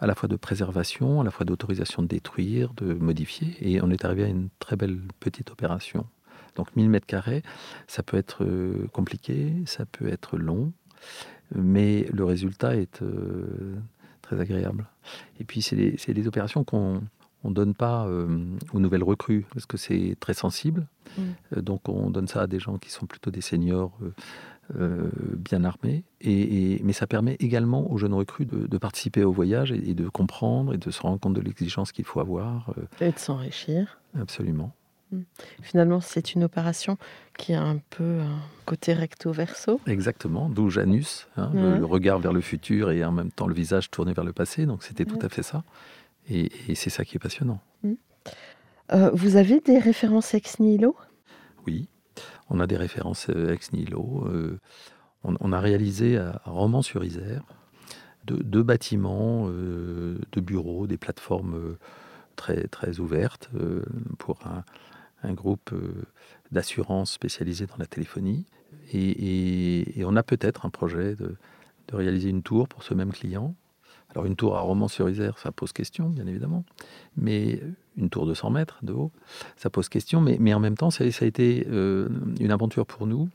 [0.00, 3.90] à la fois de préservation, à la fois d'autorisation de détruire, de modifier, et on
[3.90, 6.06] est arrivé à une très belle petite opération.
[6.54, 7.42] Donc 1000 mètres carrés,
[7.86, 10.72] ça peut être euh, compliqué, ça peut être long,
[11.54, 13.76] mais le résultat est euh,
[14.22, 14.86] très agréable.
[15.40, 17.00] Et puis c'est des, opérations qu'on
[17.44, 20.86] ne donne pas euh, aux nouvelles recrues, parce que c'est très sensible.
[21.16, 21.60] Mmh.
[21.62, 24.12] donc on donne ça à des gens qui sont plutôt des seniors euh,
[24.74, 26.04] bien armés.
[26.20, 30.74] Et, mais ça permet également aux jeunes recrues de, participer au voyage et, de comprendre
[30.74, 32.70] et de se rendre compte de l'exigence qu'il faut avoir.
[32.78, 33.06] Euh.
[33.06, 34.00] Et de s'enrichir.
[34.18, 34.72] Absolument.
[35.10, 35.22] Hmm.
[35.62, 36.98] Finalement, c'est une opération
[37.38, 39.80] qui a un peu un côté recto-verso.
[39.86, 43.90] Exactement, d'où Janus, hein, le, regard vers le futur et en même temps le visage
[43.90, 44.66] tourné vers le passé.
[44.66, 45.64] Donc c'était tout à fait ça.
[46.30, 47.60] Et, c'est ça qui est passionnant.
[47.82, 47.94] Hmm.
[48.92, 50.94] Euh, vous avez des références ex nihilo?
[51.66, 51.88] Oui.
[52.50, 54.26] On a des références euh, ex nihilo.
[54.26, 54.58] Euh,
[55.24, 57.42] on, a réalisé à Romans-sur-Isère
[58.24, 61.76] deux, bâtiments, euh, de bureaux, des plateformes
[62.36, 63.50] très, très ouvertes
[64.18, 65.74] pour un, groupe
[66.52, 68.46] d'assurance spécialisé dans la téléphonie.
[68.92, 71.36] Et, on a peut-être un projet de,
[71.92, 73.54] réaliser une tour pour ce même client.
[74.10, 76.64] Alors une tour à Romans-sur-Isère, ça pose question, bien évidemment,
[77.16, 77.60] mais
[77.96, 79.12] une tour de 100 mètres de haut,
[79.56, 82.08] ça pose question, mais, mais en même temps, ça, a été euh,
[82.40, 83.28] une aventure pour nous,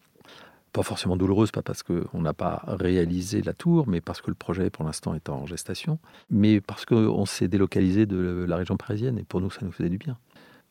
[0.72, 4.36] pas forcément douloureuse, pas parce qu'on n'a pas réalisé la tour, mais parce que le
[4.36, 6.00] projet pour l'instant est en gestation,
[6.32, 9.90] mais parce qu'on s'est délocalisé de la région parisienne, et pour nous, ça nous faisait
[9.90, 10.18] du bien.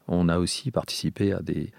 [0.08, 1.70] On a aussi participé à des,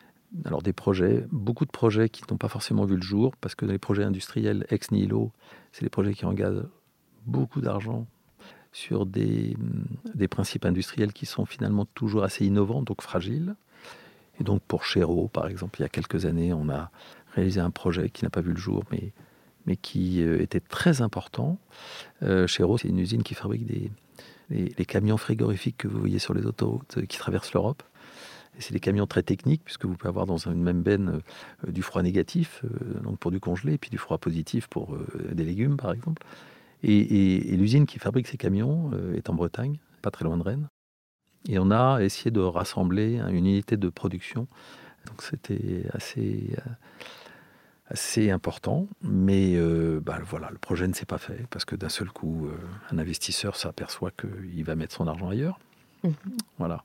[0.45, 3.65] alors des projets, beaucoup de projets qui n'ont pas forcément vu le jour, parce que
[3.65, 5.33] les projets industriels ex nihilo,
[5.73, 6.63] c'est des projets qui engagent
[7.25, 8.07] beaucoup d'argent
[8.73, 9.55] sur des,
[10.15, 13.55] des, principes industriels qui sont finalement toujours assez innovants, donc fragiles.
[14.39, 16.91] Et donc pour Chéreau, par exemple, il y a quelques années, on a
[17.35, 19.11] réalisé un projet qui n'a pas vu le jour, mais,
[19.67, 21.59] mais qui euh, était très important.
[22.23, 23.91] Euh, c'est une usine qui fabrique des,
[24.49, 27.83] les, camions frigorifiques que vous voyez sur les autoroutes euh, qui traversent l'Europe.
[28.57, 31.21] Et c'est des camions très techniques, puisque vous pouvez avoir dans une même benne
[31.67, 32.63] du froid négatif,
[33.03, 34.95] donc pour du congelé, et puis du froid positif pour
[35.31, 36.21] des légumes, par exemple.
[36.83, 40.67] Et, l'usine qui fabrique ces camions euh, est en Bretagne, pas très loin de Rennes.
[41.47, 44.47] Et on a essayé de rassembler une unité de production.
[45.07, 46.71] Donc c'était assez, euh,
[47.87, 48.87] assez important.
[49.01, 52.47] Mais euh, bah, voilà, le projet ne s'est pas fait parce que d'un seul coup,
[52.91, 55.59] un investisseur s'aperçoit qu'il va mettre son argent ailleurs.
[56.03, 56.13] Mhm.
[56.57, 56.83] Voilà.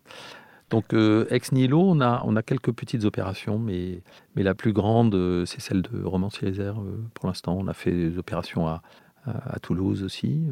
[0.70, 4.02] Donc euh, ex nihilo, on a, on a quelques petites opérations, mais,
[4.36, 6.80] mais la plus grande, euh, c'est celle de Romancier-les-Airs
[7.14, 7.56] pour l'instant.
[7.58, 8.82] On a fait des opérations à,
[9.28, 10.42] à, Toulouse aussi,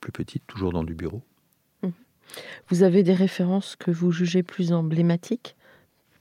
[0.00, 1.22] plus petites, toujours dans du bureau.
[1.82, 1.92] Mhm.
[2.68, 5.56] Vous avez des références que vous jugez plus emblématiques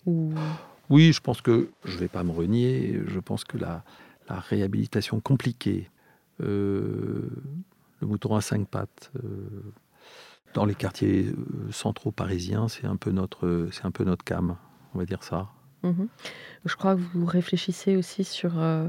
[0.06, 0.34] ou...
[0.90, 3.86] Oui, je pense que, je ne vais pas me renier, je pense que la,
[4.28, 5.90] la réhabilitation compliquée,
[6.40, 7.30] le
[8.02, 9.12] mouton à cinq pattes,
[10.54, 14.58] dans les quartiers euh, centraux parisiens, c'est un peu notre, c'est un peu notre cam,
[14.94, 15.50] on va dire ça.
[15.84, 16.08] Mhm.
[16.66, 18.88] Je crois que vous réfléchissez aussi sur euh,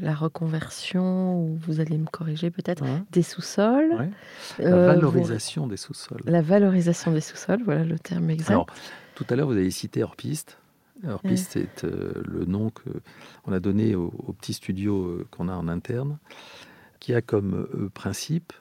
[0.00, 4.10] la reconversion, ou vous allez me corriger peut-être, des sous-sols.
[4.58, 6.22] La euh, valorisation des sous-sols.
[6.24, 8.50] La valorisation des sous-sols, voilà le terme exact.
[8.50, 8.66] Alors,
[9.14, 10.58] tout à l'heure, vous avez cité Orpiste.
[11.06, 16.18] Orpiste, c'est le nom qu'on a donné au, au petit studio qu'on a en interne,
[16.98, 18.54] qui a comme principe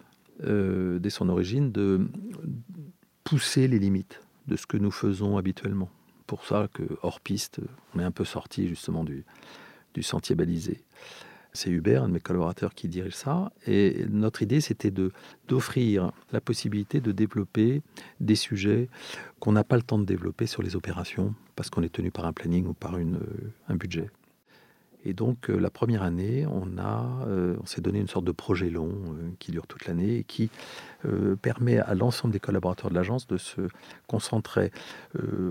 [0.44, 2.08] euh, dès son origine, de
[3.24, 5.90] pousser les limites de ce que nous faisons habituellement.
[6.26, 7.62] Pour ça que hors piste,
[7.94, 9.26] on est un peu sorti justement du,
[9.94, 10.84] du sentier balisé.
[11.56, 13.52] C'est Hubert, un de mes collaborateurs, qui dirige ça.
[13.68, 14.92] Et notre idée, c'était
[15.48, 17.84] d'offrir la possibilité de développer
[18.20, 18.90] des sujets
[19.40, 22.26] qu'on n'a pas le temps de développer sur les opérations, parce qu'on est tenu par
[22.26, 23.20] un planning ou par une,
[23.68, 24.10] un budget.
[25.06, 28.92] Et donc euh, la première année, euh, on s'est donné une sorte de projet long
[28.92, 30.50] euh, qui dure toute l'année et qui
[31.42, 33.60] permet à l'ensemble des collaborateurs de l'agence de se
[34.08, 34.72] concentrer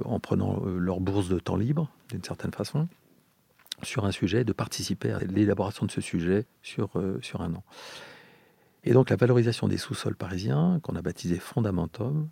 [0.07, 2.89] en prenant leur bourse de temps libre, d'une certaine façon,
[3.83, 6.91] sur un sujet, de participer à l'élaboration de ce sujet sur,
[7.21, 7.65] sur un an.
[8.85, 12.29] Et donc la valorisation des sous-sols parisiens, qu'on a baptisé Fondamentum,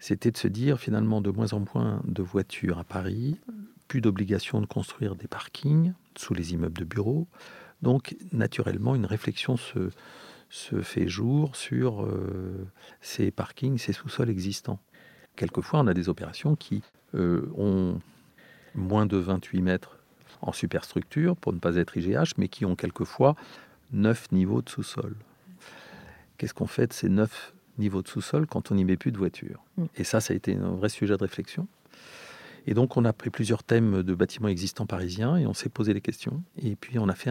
[0.00, 3.38] c'était de se dire finalement de moins en moins de voitures à Paris,
[3.86, 7.28] plus d'obligation de construire des parkings sous les immeubles de bureaux.
[7.82, 9.90] Donc, naturellement, une réflexion se,
[10.48, 12.66] se fait jour sur euh,
[13.00, 14.80] ces parkings, ces sous-sols existants.
[15.36, 16.82] Quelquefois, on a des opérations qui
[17.14, 18.00] euh, ont
[18.74, 19.98] moins de 28 mètres
[20.42, 23.36] en superstructure, pour ne pas être IGH, mais qui ont quelquefois
[23.92, 25.14] 9 niveaux de sous-sol.
[26.38, 29.18] Qu'est-ce qu'on fait de ces 9 niveaux de sous-sol quand on n'y met plus de
[29.18, 29.84] voitures mm.
[29.96, 31.66] Et ça, ça a été un vrai sujet de réflexion.
[32.66, 35.94] Et donc, on a pris plusieurs thèmes de bâtiments existants parisiens et on s'est posé
[35.94, 36.42] les questions.
[36.62, 37.30] Et puis, on a, fait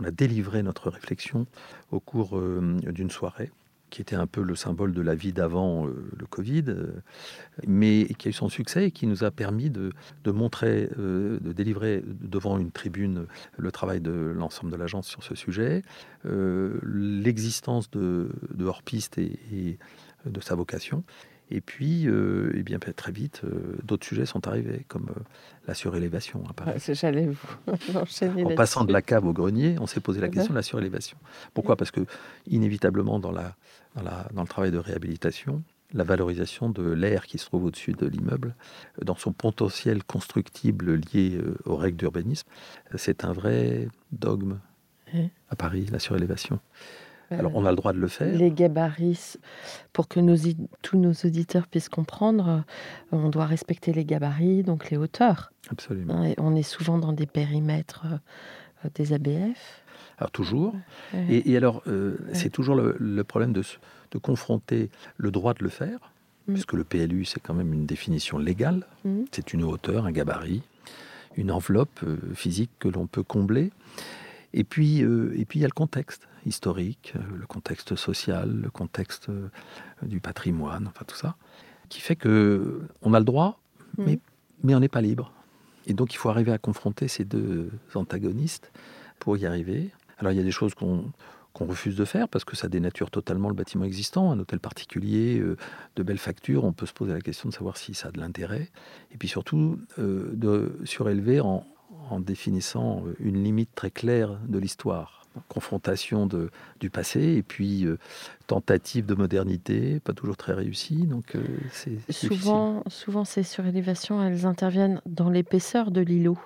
[0.00, 1.46] on a délivré notre réflexion
[1.90, 3.50] au cours euh, d'une soirée
[3.92, 6.92] qui était un peu le symbole de la vie d'avant euh, le Covid, euh,
[7.66, 9.92] mais qui a eu son succès et qui nous a permis de,
[10.26, 13.26] montrer, de délivrer devant une tribune
[13.58, 15.82] le travail de l'ensemble de l'agence sur ce sujet,
[16.24, 19.78] l'existence de, de hors-piste et,
[20.24, 21.04] de sa vocation,
[21.54, 25.20] et puis, euh, eh bien, très vite, euh, d'autres sujets sont arrivés, comme euh,
[25.68, 26.42] la surélévation.
[26.88, 28.46] J'allais vous enchaîner.
[28.46, 31.18] En passant de la cave au grenier, on s'est posé la question de la surélévation.
[31.52, 31.76] Pourquoi?
[31.76, 32.00] Parce que,
[32.46, 33.54] inévitablement, dans, la,
[33.94, 35.62] dans, la, dans le travail de réhabilitation,
[35.92, 38.54] la valorisation de l'air qui se trouve au-dessus de l'immeuble,
[39.02, 42.48] dans son potentiel constructible lié aux règles d'urbanisme,
[42.94, 44.58] c'est un vrai dogme
[45.50, 46.60] à Paris, la surélévation.
[47.38, 48.34] Alors on a le droit de le faire.
[48.36, 49.34] Les gabarits,
[49.92, 50.20] pour que
[50.82, 52.64] tous nos auditeurs puissent comprendre,
[53.12, 55.52] euh, on doit respecter les gabarits, donc les hauteurs.
[55.70, 56.22] Absolument.
[56.22, 58.06] Hein, on est souvent dans des périmètres
[58.84, 59.82] euh, des ABF.
[60.18, 60.74] Alors toujours.
[61.28, 63.62] Et, alors, euh, c'est toujours le, problème de,
[64.10, 65.98] de, confronter le droit de le faire,
[66.46, 66.52] mm.
[66.52, 68.86] puisque le PLU, c'est quand même une définition légale.
[69.04, 69.22] Mm.
[69.32, 70.62] C'est une hauteur, un gabarit,
[71.36, 73.72] une enveloppe physique que l'on peut combler.
[74.54, 78.70] Et puis, et puis, il y a le contexte historique, euh, le contexte social, le
[78.70, 79.48] contexte euh,
[80.02, 81.36] du patrimoine, enfin tout ça,
[81.88, 83.60] qui fait que on a le droit,
[83.98, 84.04] mmh.
[84.04, 84.18] mais,
[84.62, 85.32] mais on n'est pas libre.
[85.86, 88.72] Et donc il faut arriver à confronter ces deux antagonistes
[89.18, 89.90] pour y arriver.
[90.18, 91.12] Alors il y a des choses qu'on
[91.58, 94.30] refuse de faire parce que ça dénature totalement le bâtiment existant.
[94.30, 95.56] Un hôtel particulier, euh,
[95.96, 98.20] de belles factures, on peut se poser la question de savoir si ça a de
[98.20, 98.70] l'intérêt.
[99.10, 101.66] Et puis surtout, de surélever en,
[102.10, 107.98] en définissant une limite très claire de l'histoire confrontation de, du passé et puis euh,
[108.46, 111.06] tentative de modernité, pas toujours très réussie.
[111.06, 116.38] Donc euh, c'est souvent, souvent ces surélévations, elles interviennent dans l'épaisseur de l'îlot.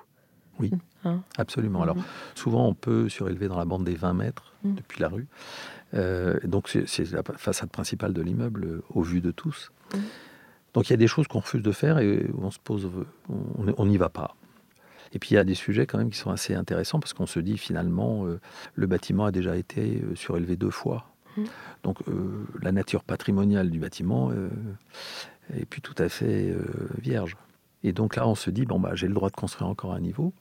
[0.59, 0.71] Oui,
[1.05, 1.83] hein absolument.
[1.83, 2.05] Alors mhm.
[2.35, 4.75] souvent on peut surélever dans la bande des 20 mètres mhm.
[4.75, 5.27] depuis la rue.
[5.95, 9.73] Euh, donc c'est la façade principale de l'immeuble au vu de tous.
[9.95, 10.01] Mhm.
[10.75, 12.91] Donc il y a des choses qu'on refuse de faire et on se pose,
[13.29, 14.37] on n'y va pas.
[15.13, 17.27] Et puis il y a des sujets quand même qui sont assez intéressants parce qu'on
[17.27, 18.41] se dit finalement euh,
[18.75, 21.07] le bâtiment a déjà été euh, surélevé deux fois.
[21.37, 21.45] Mmh.
[21.85, 24.33] Donc euh, la nature patrimoniale du bâtiment
[25.55, 26.55] est plus tout à fait
[26.99, 27.37] vierge.
[27.85, 30.01] Et donc là on se dit bon bah j'ai le droit de construire encore un
[30.01, 30.33] niveau.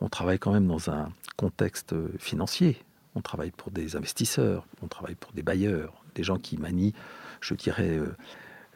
[0.00, 2.78] On travaille quand même dans un contexte financier.
[3.14, 6.92] On travaille pour des investisseurs, on travaille pour des bailleurs, des gens qui manient,
[7.40, 7.98] je dirais,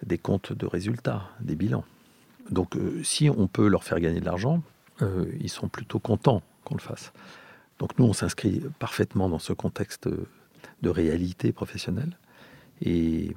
[0.03, 1.85] des comptes de résultats, des bilans.
[2.51, 4.63] Donc si on peut leur faire gagner de l'argent,
[5.41, 7.13] ils sont plutôt contents qu'on le fasse.
[7.79, 10.09] Donc nous, on s'inscrit parfaitement dans ce contexte
[10.83, 12.17] de réalité professionnelle.
[12.83, 13.35] Et,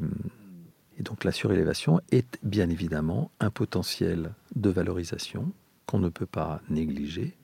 [0.98, 5.52] et donc la surélévation est bien évidemment un potentiel de valorisation
[5.86, 7.36] qu'on ne peut pas négliger,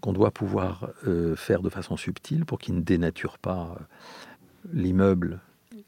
[0.00, 3.82] qu'on doit pouvoir euh, faire de façon subtile pour qu'il ne dénature pas euh,
[4.72, 5.40] l'immeuble,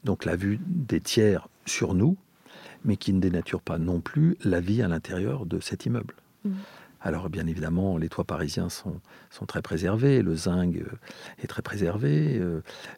[0.03, 2.17] donc la vue des tiers sur nous,
[2.83, 6.15] mais qui ne dénature pas non plus la vie à l'intérieur de cet immeuble.
[6.43, 6.51] Mmh.
[7.05, 8.99] Alors bien évidemment, les toits parisiens sont,
[9.47, 10.85] très préservés, le zinc euh,
[11.41, 12.41] est très préservé,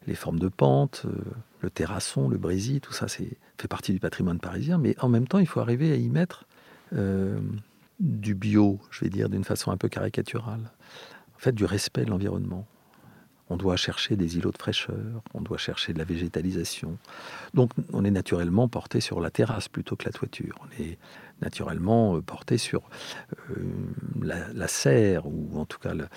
[0.06, 1.04] les formes de pente,
[1.60, 3.36] le terrasson, le brésil, tout ça fait
[3.68, 6.46] partie du patrimoine parisien, mais en même temps il faut arriver à y mettre
[8.00, 10.70] du bio, je vais dire d'une façon un peu caricaturale,
[11.36, 12.66] en fait du respect de l'environnement.
[13.50, 16.98] On doit chercher des îlots de fraîcheur, on doit chercher de la végétalisation.
[17.54, 20.54] Donc on est naturellement porté sur la terrasse plutôt que la toiture.
[20.60, 20.98] On est
[21.40, 22.82] naturellement euh, porté sur
[23.50, 23.54] euh,
[24.22, 26.08] la, serre ou en tout cas la,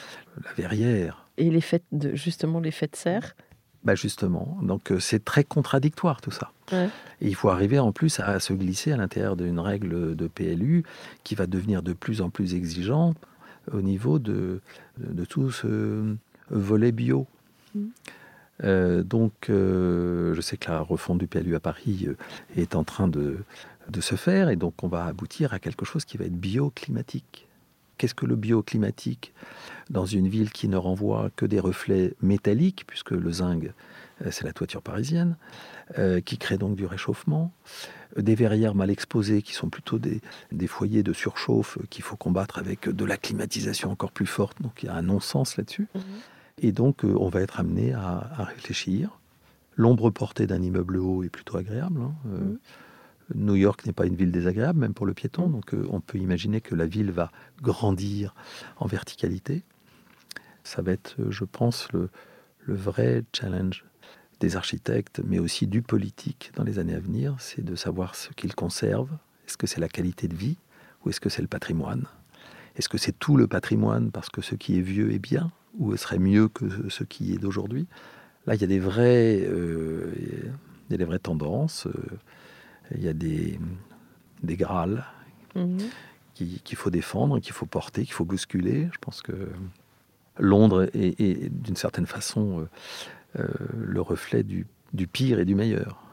[0.58, 1.28] verrière.
[1.38, 3.36] Et les fêtes de, justement les fêtes serre
[3.84, 6.52] bah justement, donc euh, c'est très contradictoire tout ça.
[6.72, 10.84] Et il faut arriver en plus à se glisser à l'intérieur d'une règle de PLU
[11.24, 13.17] qui va devenir de plus en plus exigeante
[13.74, 14.62] au niveau de,
[15.00, 16.15] de, tout ce
[16.51, 17.27] volet bio.
[17.73, 17.87] Mm.
[18.63, 22.07] Euh, donc, euh, je sais que la refonte du PLU à Paris
[22.55, 23.37] est en train de,
[23.89, 27.47] de se faire et donc on va aboutir à quelque chose qui va être bioclimatique.
[27.97, 29.33] Qu'est-ce que le bioclimatique
[29.91, 33.65] dans une ville qui ne renvoie que des reflets métalliques, puisque le zinc,
[34.25, 35.35] euh, c'est la toiture parisienne,
[35.99, 37.51] euh, qui crée donc du réchauffement,
[38.17, 40.21] des verrières mal exposées qui sont plutôt des,
[40.67, 44.87] foyers de surchauffe qu'il faut combattre avec de la climatisation encore plus forte, donc il
[44.87, 45.87] y a un non-sens là-dessus.
[45.93, 46.01] Mhm.
[46.57, 49.19] Et donc euh, on va être amené à, réfléchir.
[49.75, 52.01] L'ombre portée d'un immeuble haut est plutôt agréable.
[52.01, 52.57] Hein, mhm.
[53.35, 55.51] New York n'est pas une ville désagréable, même pour le piéton, mm.
[55.51, 58.35] donc euh, on peut imaginer que la ville va grandir
[58.77, 59.63] en verticalité.
[60.63, 62.09] Ça va être, euh, je pense, le,
[62.67, 63.83] vrai challenge
[64.39, 68.29] des architectes, mais aussi du politique dans les années à venir, c'est de savoir ce
[68.33, 69.17] qu'ils conservent.
[69.47, 70.57] Est-ce que c'est la qualité de vie
[71.03, 72.05] ou est-ce que c'est le patrimoine?
[72.75, 75.95] Est-ce que c'est tout le patrimoine parce que ce qui est vieux est bien ou
[75.97, 77.88] serait mieux que ce qui est d'aujourd'hui?
[78.47, 80.12] Là, il y a des vraies, euh,
[80.89, 81.88] il y a des vraies tendances
[82.95, 83.60] il y a des,
[84.43, 85.05] des grâles
[85.55, 85.79] mhm.
[86.34, 88.89] qu'il faut défendre, qu'il faut porter, qu'il faut bousculer.
[88.93, 89.49] Je pense que
[90.38, 92.69] Londres est, d'une certaine façon euh,
[93.39, 96.03] euh, le reflet du, du, pire et du meilleur.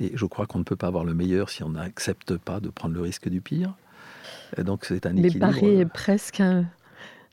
[0.00, 2.68] Et je crois qu'on ne peut pas avoir le meilleur si on n'accepte pas de
[2.68, 3.74] prendre le risque du pire.
[4.56, 5.46] Donc c'est un équilibre.
[5.46, 6.66] Mais Paris est presque un,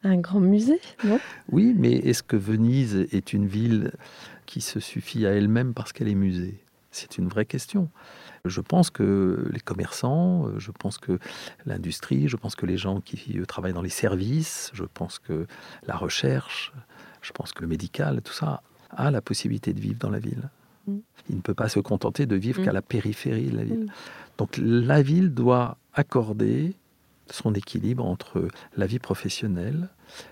[0.04, 1.20] un grand musée, non?
[1.52, 3.92] Oui, mais est-ce que Venise est une ville
[4.46, 6.60] qui se suffit à elle-même parce qu'elle est musée?
[6.92, 7.90] C'est une vraie question.
[8.46, 11.20] Je pense que les commerçants, euh, je pense que
[11.66, 15.48] l'industrie, je pense que les gens qui euh, travaillent dans les services, je pense que
[15.88, 16.72] la recherche,
[17.22, 20.50] je pense que le médical, tout ça a la possibilité de vivre dans la ville.
[20.88, 20.98] Mm.
[21.30, 22.76] Il ne peut pas se contenter de vivre qu'à mm.
[22.76, 23.86] la périphérie de la ville.
[23.86, 23.92] Mm.
[24.38, 26.76] Donc la ville doit accorder
[27.30, 29.90] son équilibre entre la vie professionnelle,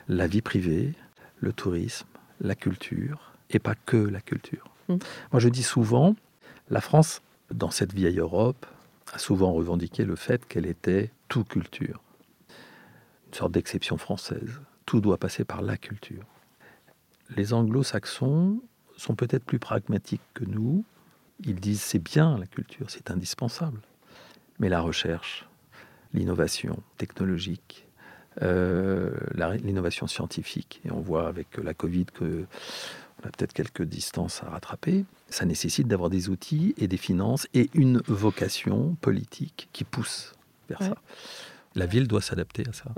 [0.07, 0.93] la vie privée,
[1.39, 2.07] le tourisme,
[2.41, 4.69] la culture, et pas que la culture.
[4.89, 6.15] Moi je dis souvent,
[6.69, 7.21] la France
[7.53, 8.65] dans cette vieille Europe,
[9.13, 12.01] a souvent revendiqué le fait qu'elle était tout culture.
[13.27, 14.59] Une sorte d'exception française.
[14.85, 16.25] Tout doit passer par la culture.
[17.35, 18.61] Les anglo-saxons
[18.97, 20.83] sont peut-être plus pragmatiques que nous.
[21.45, 23.81] Ils disent c'est bien la culture, c'est indispensable.
[24.59, 25.47] Mais la recherche,
[26.13, 27.87] l'innovation technologique,
[28.41, 29.11] euh,
[29.63, 32.45] l'innovation scientifique, et on voit avec la Covid que
[33.21, 35.05] on a peut-être quelques distances à rattraper.
[35.29, 40.33] Ça nécessite d'avoir des outils et des finances et une vocation politique qui pousse
[40.67, 40.95] vers ça.
[41.75, 42.93] La ville doit s'adapter à ça.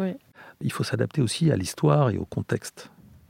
[0.62, 2.90] Il faut s'adapter aussi à l'histoire et au contexte.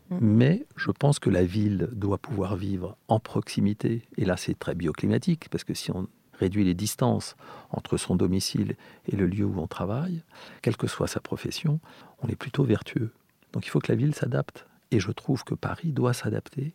[0.10, 0.18] Mm.
[0.22, 4.04] Mais je pense que la ville doit pouvoir vivre en proximité.
[4.18, 6.08] Et là, c'est très bioclimatique, parce que si on
[6.40, 7.36] réduit les distances
[7.72, 8.76] entre son domicile
[9.08, 10.24] et le lieu où on travaille,
[10.62, 11.80] quelle que soit sa profession,
[12.22, 13.12] on est plutôt vertueux.
[13.54, 14.66] Donc il faut que la ville s'adapte.
[14.92, 16.74] Et je trouve que Paris doit s'adapter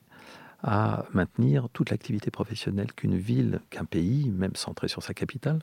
[0.63, 5.61] à maintenir toute l'activité professionnelle qu'une ville, qu'un pays, même centré sur sa capitale,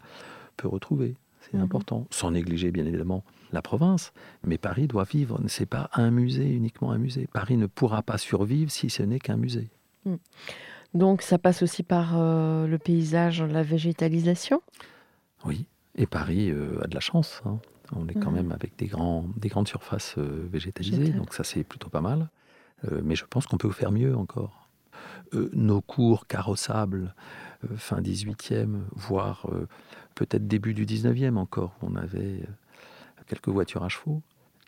[0.55, 1.15] peut retrouver.
[1.41, 1.63] C'est mhm.
[1.63, 2.07] important.
[2.09, 4.11] Sans négliger, bien évidemment, la province.
[4.43, 5.39] Mais Paris doit vivre.
[5.47, 7.27] Ce n'est pas un musée, uniquement un musée.
[7.31, 9.69] Paris ne pourra pas survivre si ce n'est qu'un musée.
[10.05, 10.15] Mm.
[10.93, 14.61] Donc ça passe aussi par euh, le paysage, la végétalisation
[15.45, 15.65] Oui.
[15.95, 17.41] Et Paris euh, a de la chance.
[17.45, 17.59] Hein.
[17.95, 18.37] On est quand mhm.
[18.37, 21.09] même avec des, grands, des grandes surfaces euh, végétalisées.
[21.09, 22.29] Donc ça, c'est plutôt pas mal.
[23.03, 24.69] mais je pense qu'on peut faire mieux encore.
[25.53, 27.13] Nos cours carrossables
[27.75, 29.47] fin 18e, voire
[30.15, 31.75] peut-être début du 19e encore.
[31.81, 32.43] On avait
[33.25, 34.21] quelques voitures à chevaux.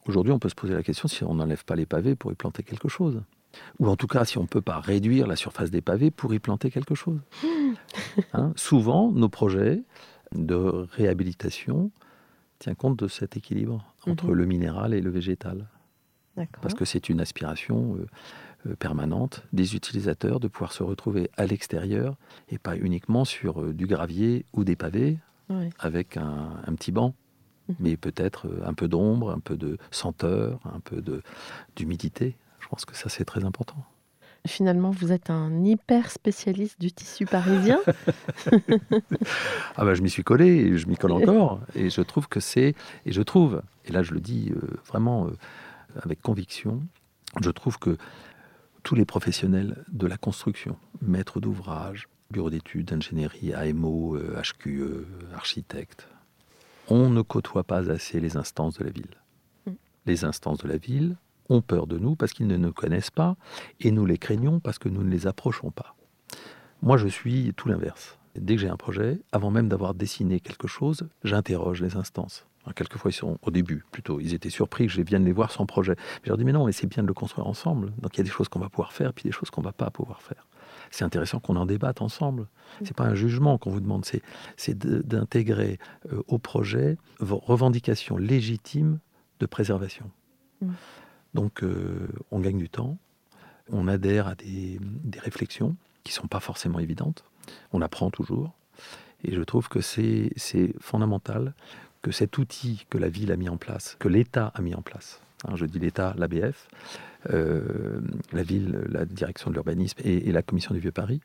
[0.06, 2.36] Aujourd'hui, on peut se poser la question si on n'enlève pas les pavés pour y
[2.36, 3.22] planter quelque chose.
[3.80, 6.34] Ou en tout cas, si on ne peut pas réduire la surface des pavés pour
[6.34, 7.20] y planter quelque chose.
[8.34, 9.84] Hein, souvent, nos projets
[10.34, 10.56] de
[10.92, 11.92] réhabilitation
[12.60, 14.34] tiennent compte de cet équilibre entre mhm.
[14.34, 15.68] le minéral et le végétal.
[16.62, 18.08] Parce que c'est une aspiration euh,
[18.68, 22.16] euh, permanente des utilisateurs de pouvoir se retrouver à l'extérieur
[22.50, 25.18] et pas uniquement sur euh, du gravier ou des pavés
[25.80, 27.16] avec un, petit banc,
[27.68, 27.76] mhm.
[27.80, 31.04] mais peut-être un peu d'ombre, un peu de senteur, un peu
[31.76, 32.38] d'humidité.
[32.60, 33.84] Je pense que ça, c'est très important.
[34.48, 37.80] Finalement, vous êtes un hyper spécialiste du tissu parisien.
[39.76, 41.60] ah ben, je m'y suis collé et je m'y colle encore.
[41.76, 42.74] Et je trouve que c'est,
[43.06, 45.32] et je trouve, et là je le dis euh, vraiment euh,
[46.02, 46.82] avec conviction,
[47.42, 47.98] je trouve que
[48.84, 55.06] tous les professionnels de la construction, maîtres d'ouvrage, bureau d'études, ingénierie, AMO, HQE, euh,
[55.36, 56.08] architectes,
[56.88, 59.18] on ne côtoie pas assez les instances de la ville.
[59.66, 59.72] Mm.
[60.06, 61.18] Les instances de la ville
[61.50, 63.36] ont peur de nous parce qu'ils ne nous connaissent pas
[63.80, 65.96] et nous les craignons parce que nous ne les approchons pas.
[66.82, 68.18] Moi, je suis tout l'inverse.
[68.36, 72.46] Dès que j'ai un projet, avant même d'avoir dessiné quelque chose, j'interroge les instances.
[72.76, 75.66] quelquefois, ils sont au début, plutôt, ils étaient surpris que je vienne les voir sans
[75.66, 75.96] projet.
[76.24, 77.92] je leur dis, mais non, mais c'est bien de le construire ensemble.
[78.00, 79.66] Donc il y a des choses qu'on va pouvoir faire, puis des choses qu'on ne
[79.66, 80.48] va pas pouvoir faire.
[80.92, 82.48] C'est intéressant qu'on en débatte ensemble.
[82.84, 85.80] C'est pas un jugement qu'on vous demande, c'est d'intégrer
[86.14, 89.00] euh, au projet vos revendications légitimes
[89.40, 90.12] de préservation.
[90.62, 90.72] Mmh.
[91.34, 92.98] Donc euh, on gagne du temps,
[93.72, 94.80] on adhère à des,
[95.20, 97.24] réflexions qui ne sont pas forcément évidentes,
[97.72, 98.54] on apprend toujours,
[99.24, 100.32] et je trouve que c'est
[100.80, 101.54] fondamental
[102.02, 104.82] que cet outil que la ville a mis en place, que l'État a mis en
[104.82, 106.68] place, hein, je dis l'État, l'ABF,
[107.32, 108.00] euh,
[108.32, 111.20] la ville, la direction de l'urbanisme et, la commission du Vieux-Paris,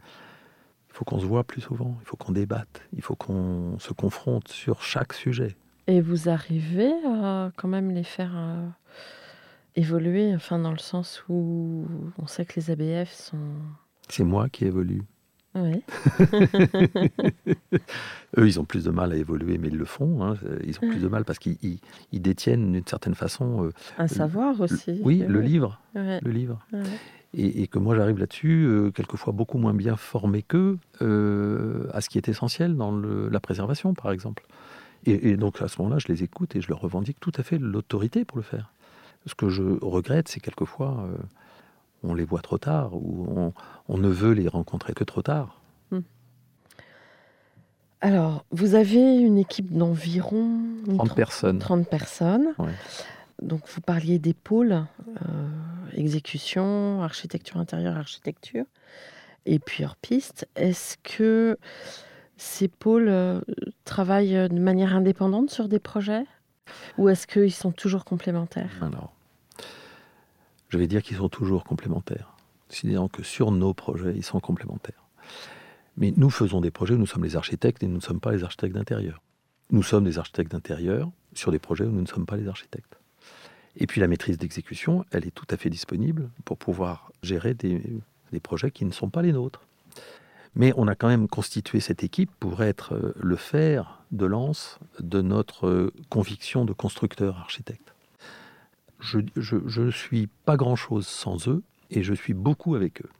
[0.91, 3.93] il faut qu'on se voit plus souvent, il faut qu'on débatte, il faut qu'on se
[3.93, 5.57] confronte sur chaque sujet.
[5.87, 8.33] Et vous arrivez à quand même les faire...
[8.35, 8.69] Euh,
[9.77, 11.87] évoluer, enfin dans le sens où
[12.19, 13.39] on sait que les ABF sont...
[14.09, 15.03] C'est moi qui évolue.
[15.55, 15.83] Oui.
[18.37, 20.25] Eux, ils ont plus de mal à évoluer, mais ils le font.
[20.25, 20.35] Hein.
[20.65, 21.79] Ils ont plus de mal parce qu'ils
[22.13, 23.67] détiennent d'une certaine façon...
[23.67, 25.01] Euh, Un savoir aussi.
[25.05, 25.81] Oui, le livre.
[25.95, 26.67] Le livre.
[27.35, 32.09] Et, que moi, j'arrive là-dessus, euh, quelquefois beaucoup moins bien formé qu'eux, euh, à ce
[32.09, 34.45] qui est essentiel dans la préservation, par exemple.
[35.07, 37.43] Et, et donc, à ce moment-là, je les écoute et je leur revendique tout à
[37.43, 38.73] fait l'autorité pour le faire.
[39.27, 41.17] Ce que je regrette, c'est quelquefois euh,
[42.03, 43.53] on les voit trop tard ou
[43.89, 45.61] on, ne veut les rencontrer que trop tard.
[45.91, 46.01] Hmm.
[48.01, 50.61] Alors, vous avez une équipe d'environ
[50.99, 51.59] 30 personnes.
[51.59, 52.55] 30 personnes.
[53.41, 55.49] Donc, vous parliez des pôles euh,
[55.95, 58.67] exécution, architecture intérieure, architecture,
[59.47, 60.47] et puis hors piste.
[60.57, 61.59] Est-ce que
[62.37, 63.41] ces pôles euh,
[63.85, 66.25] travaillent de manière indépendante sur des projets?
[66.99, 69.13] Ou est-ce qu'ils sont toujours complémentaires Alors,
[70.69, 72.35] je vais dire qu'ils sont toujours complémentaires.
[72.69, 75.05] C'est-à-dire que sur nos projets, ils sont complémentaires.
[75.97, 78.43] Mais nous faisons des projets, nous sommes les architectes et nous ne sommes pas les
[78.43, 79.23] architectes d'intérieur.
[79.71, 82.99] Nous sommes des architectes d'intérieur sur des projets où nous ne sommes pas les architectes.
[83.77, 87.81] Et puis la maîtrise d'exécution, elle est tout à fait disponible pour pouvoir gérer des,
[88.33, 89.63] des projets qui ne sont pas les nôtres.
[90.57, 94.79] Mais on a quand même constitué cette équipe pour être euh, le fer de lance
[95.01, 97.95] de notre euh, conviction de constructeur architecte.
[99.01, 99.19] Je
[99.81, 103.11] ne suis pas grand-chose sans eux et je suis beaucoup avec eux.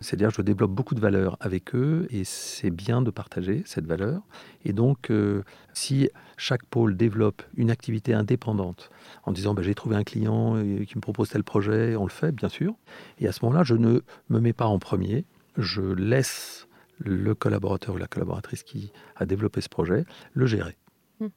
[0.00, 4.22] C'est-à-dire je développe beaucoup de valeur avec eux et c'est bien de partager cette valeur.
[4.64, 8.90] Et donc, euh, si chaque pôle développe une activité indépendante
[9.22, 12.32] en disant bah, j'ai trouvé un client qui me propose tel projet, on le fait,
[12.32, 12.74] bien sûr.
[13.20, 14.00] Et à ce moment-là, je ne
[14.30, 15.24] me mets pas en premier,
[15.56, 20.76] je laisse le collaborateur ou la collaboratrice qui a développé ce projet le gérer.
[21.20, 21.28] Hmm.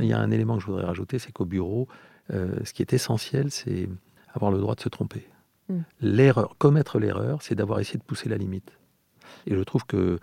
[0.00, 1.88] il y a un élément que je voudrais rajouter, c'est qu'au bureau,
[2.32, 3.88] euh, ce qui est essentiel, c'est
[4.32, 5.26] avoir le droit de se tromper.
[5.68, 5.80] Hmm.
[6.00, 8.72] L'erreur, commettre l'erreur, c'est d'avoir essayé de pousser la limite.
[9.46, 10.18] Et je trouve que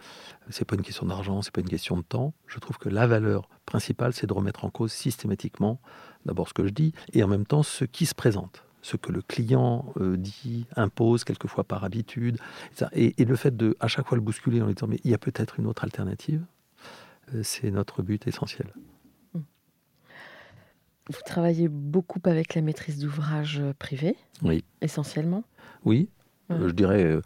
[0.49, 2.33] c'est pas une question d'argent, c'est pas une question de temps.
[2.47, 5.79] Je trouve que la valeur principale, c'est de remettre en cause systématiquement
[6.25, 9.11] d'abord ce que je dis et en même temps ce qui se présente ce que
[9.11, 12.37] le client euh, dit, impose quelquefois par habitude.
[12.93, 15.13] Et, le fait de à chaque fois le bousculer en lui disant mais il y
[15.13, 16.43] a peut-être une autre alternative,
[17.33, 18.73] euh, c'est notre but essentiel.
[19.33, 19.41] Hmm.
[21.09, 24.63] Vous travaillez beaucoup avec la maîtrise d'ouvrage privée Oui.
[24.81, 25.43] Essentiellement?
[25.85, 26.09] Oui.
[26.49, 27.19] Euh, je dirais,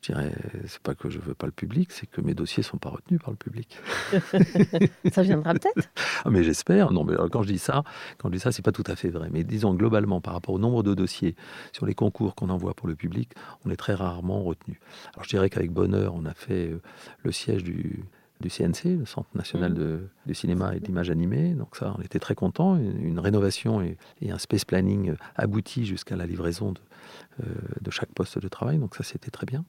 [0.00, 0.32] je dirais,
[0.66, 3.20] c'est pas que je veux pas le public, c'est que mes dossiers sont pas retenus
[3.20, 3.78] par le public.
[5.12, 5.88] ça viendra peut-être?
[6.24, 6.90] ah, mais j'espère.
[6.90, 7.82] Non, mais quand je dis ça,
[8.18, 9.28] quand je dis ça, c'est pas tout à fait vrai.
[9.30, 11.36] Mais disons globalement, par rapport au nombre de dossiers
[11.72, 13.32] sur les concours qu'on envoie pour le public,
[13.66, 14.80] on est très rarement retenu.
[15.14, 16.80] Alors je dirais qu'avec bonheur, on a fait euh,
[17.22, 18.04] le siège du
[18.40, 20.08] du CNC, le Centre national mmh.
[20.26, 21.54] de, cinéma et d'image animée.
[21.54, 22.76] Donc ça, on était très contents.
[22.76, 23.98] Une, rénovation et,
[24.30, 26.89] un space planning abouti jusqu'à la livraison de, euh,
[27.38, 28.78] de, chaque poste de travail.
[28.78, 29.64] Donc ça, c'était très bien.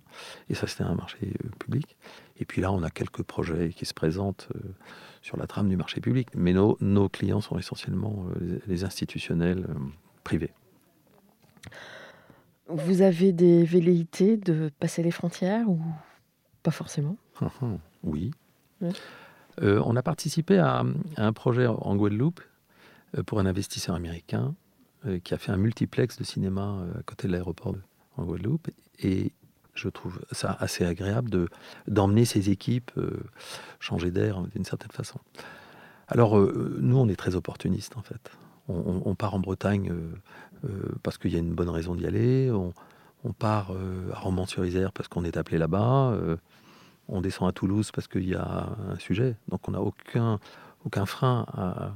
[0.50, 1.98] Et ça, c'était un marché euh, public.
[2.38, 4.60] Et puis là, on a quelques projets qui se présentent euh,
[5.22, 6.30] sur la trame du marché public.
[6.36, 8.26] Mais nos, nos clients sont essentiellement
[8.68, 9.68] les, institutionnels
[10.24, 10.54] privés.
[12.68, 15.80] Vous avez des velléités de passer les frontières ou
[16.64, 17.18] pas forcément?
[18.04, 18.32] Oui,
[19.62, 20.84] euh, on a participé à,
[21.18, 22.42] un projet en Guadeloupe
[23.18, 24.61] euh, pour un investisseur américain euh,
[25.24, 27.76] qui a fait un multiplex de cinéma à côté de l'aéroport
[28.18, 28.70] en Guadeloupe.
[29.00, 29.32] Et
[29.74, 31.48] je trouve ça assez agréable de,
[31.88, 32.92] d'emmener ses équipes
[33.80, 35.20] changer d'air d'une certaine façon.
[36.08, 38.32] Alors, nous, on est très opportunistes, en fait.
[38.68, 39.92] On, part en Bretagne
[41.02, 42.52] parce qu'il y a une bonne raison d'y aller.
[42.52, 42.74] On,
[43.24, 43.72] on part
[44.14, 46.16] à Romans-sur-Isère parce qu'on est appelé là-bas
[47.12, 49.36] on descend à Toulouse parce qu'il y a un sujet.
[49.50, 50.40] Donc on n'a aucun,
[50.86, 51.92] aucun frein à,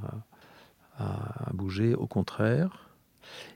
[1.52, 2.85] bouger, au contraire.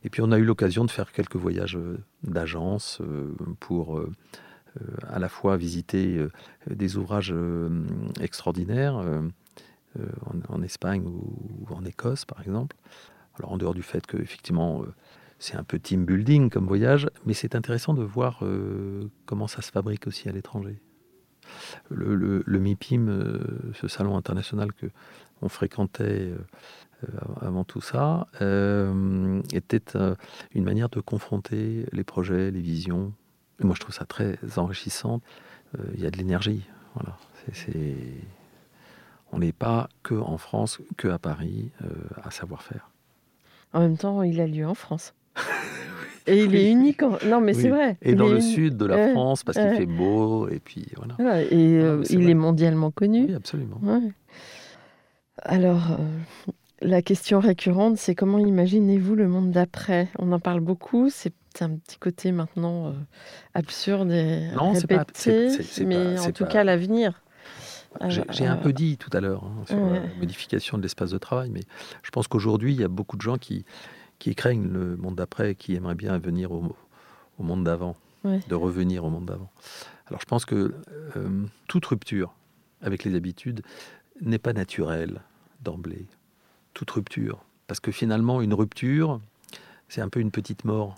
[0.05, 4.13] Et puis on a eu l'occasion de faire quelques voyages euh, d'agence euh, pour euh,
[5.09, 6.25] à la fois visiter
[6.69, 7.35] des ouvrages
[8.21, 9.03] extraordinaires
[10.49, 12.77] en, Espagne ou, en Écosse par exemple.
[13.37, 14.85] Alors en dehors du fait que effectivement
[15.41, 18.45] c'est un peu team building comme voyage, mais c'est intéressant de voir
[19.27, 20.79] comment ça se fabrique aussi à l'étranger
[21.89, 23.41] le, le, MIPIM,
[23.75, 24.87] ce salon international que
[25.43, 26.33] on fréquentait
[27.41, 29.99] avant tout ça, euh, était
[30.55, 33.13] une manière de confronter les projets, les visions.
[33.61, 35.21] moi, je trouve ça très enrichissant.
[35.95, 36.65] Il y a de l'énergie.
[36.95, 37.17] Voilà.
[39.33, 41.71] On n'est pas que en France, que à Paris,
[42.23, 42.91] à savoir faire.
[43.73, 45.15] En même temps, il a lieu en France.
[46.27, 47.03] Et il est unique.
[47.27, 47.97] Non, mais c'est vrai.
[48.03, 51.43] Et dans le sud de la France, parce qu'il fait beau, et puis voilà.
[51.43, 53.27] et euh, il est mondialement connu.
[53.27, 53.81] Oui, absolument.
[55.43, 56.53] Alors, euh,
[56.83, 60.09] la question récurrente, c'est comment imaginez-vous le monde d'après?
[60.19, 62.93] On en parle beaucoup, c'est un petit côté maintenant euh,
[63.55, 67.23] absurde et non, répété, pas, mais en tout cas l'avenir.
[68.09, 71.51] J'ai un peu dit tout à l'heure hein, sur la modification de l'espace de travail,
[71.51, 71.63] mais
[72.03, 73.65] je pense qu'aujourd'hui, il y a beaucoup de gens qui,
[74.21, 76.63] qui craignent le monde d'après, qui aimeraient bien venir au,
[77.41, 79.51] monde d'avant, de revenir au monde d'avant.
[80.07, 80.75] Alors je pense que
[81.17, 82.33] euh, toute rupture
[82.81, 83.63] avec les habitudes
[84.21, 85.21] n'est pas naturelle
[85.63, 86.07] d'emblée.
[86.75, 87.45] Toute rupture.
[87.67, 89.21] Parce que finalement, une rupture,
[89.89, 90.97] c'est un peu une petite mort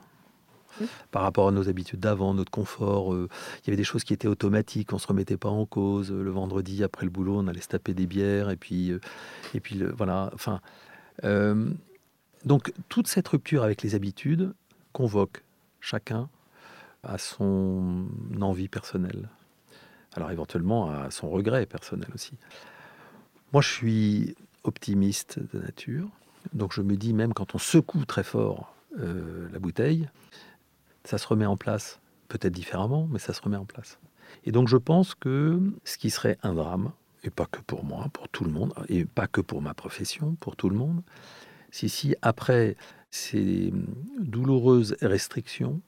[1.11, 3.13] par rapport à nos habitudes d'avant, notre confort.
[3.13, 6.11] Euh, il y avait des choses qui étaient automatiques, on se remettait pas en cause.
[6.11, 9.01] Le vendredi, après le boulot, on allait se taper des bières, et puis, euh,
[9.55, 10.31] et puis voilà.
[10.35, 10.61] Enfin,
[12.45, 14.53] donc toute cette rupture avec les habitudes
[14.93, 15.43] convoque
[15.81, 16.29] chacun
[17.03, 18.07] à son
[18.41, 19.29] envie personnelle.
[20.15, 22.33] Alors éventuellement à son regret personnel aussi.
[23.53, 26.09] Moi je suis optimiste de nature,
[26.53, 30.09] donc je me dis même quand on secoue très fort euh, la bouteille,
[31.05, 33.99] ça se remet en place, peut-être différemment, mais ça se remet en place.
[34.45, 36.93] Et donc je pense que ce qui serait un drame,
[37.25, 40.37] et pas que pour moi, pour tout le monde, et pas que pour ma profession,
[40.41, 41.03] pour tout le monde,
[41.71, 42.77] si, si après
[43.11, 43.73] ces
[44.19, 45.81] douloureuses restrictions,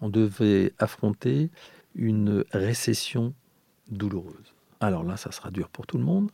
[0.00, 1.50] on devait affronter
[1.94, 3.34] une récession
[3.90, 4.54] douloureuse.
[4.80, 6.30] Alors là, ça sera dur pour tout le monde.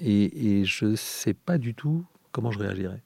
[0.00, 3.02] Et, je ne sais pas du tout comment je réagirais.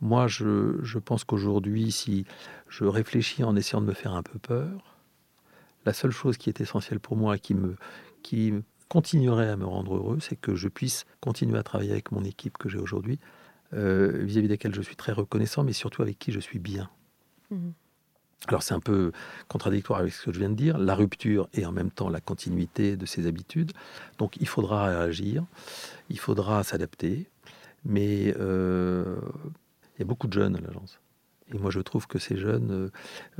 [0.00, 2.26] Moi, je, pense qu'aujourd'hui, si
[2.68, 4.96] je réfléchis en essayant de me faire un peu peur,
[5.86, 7.76] la seule chose qui est essentielle pour moi, qui me,
[8.22, 8.52] qui
[8.88, 12.58] continuerait à me rendre heureux, c'est que je puisse continuer à travailler avec mon équipe
[12.58, 13.18] que j'ai aujourd'hui,
[13.72, 16.90] euh, vis-à-vis desquels je suis très reconnaissant, mais surtout avec qui je suis bien.
[17.50, 17.72] Mhm.
[18.48, 19.12] Alors c'est un peu
[19.48, 22.20] contradictoire avec ce que je viens de dire, la rupture et en même temps la
[22.20, 23.72] continuité de ses habitudes.
[24.18, 25.44] Donc il faudra réagir,
[26.10, 27.28] il faudra s'adapter,
[27.84, 29.16] mais euh,
[29.96, 31.00] il y a beaucoup de jeunes à l'agence.
[31.52, 32.90] Et moi, je trouve que ces jeunes, euh,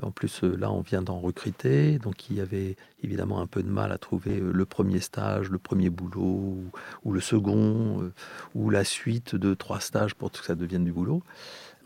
[0.00, 3.64] en plus, euh, là, on vient d'en recruter, donc il y avait évidemment un peu
[3.64, 6.56] de mal à trouver le premier stage, le premier boulot,
[7.04, 8.12] ou, le second,
[8.54, 11.24] ou la suite de trois stages pour que ça devienne du boulot.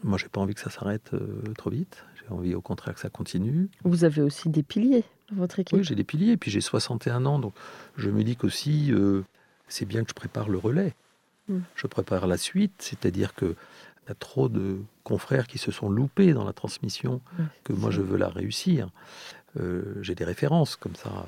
[0.04, 1.12] Moi, j'ai pas envie que ça s'arrête
[1.56, 2.04] trop vite.
[2.30, 3.68] Envie, au contraire, que ça continue.
[3.84, 6.60] Vous avez aussi des piliers dans votre équipe Oui, j'ai des piliers, et puis j'ai
[6.60, 7.54] 61 ans, donc
[7.96, 8.92] je me dis qu'aussi,
[9.68, 10.94] c'est bien que je prépare le relais.
[11.48, 11.60] Hmm.
[11.74, 13.56] Je prépare la suite, c'est-à-dire que
[14.08, 17.20] y a trop de confrères qui se sont loupés dans la transmission
[17.64, 18.90] que moi je veux la réussir.
[19.58, 21.26] Euh, j'ai des références comme ça.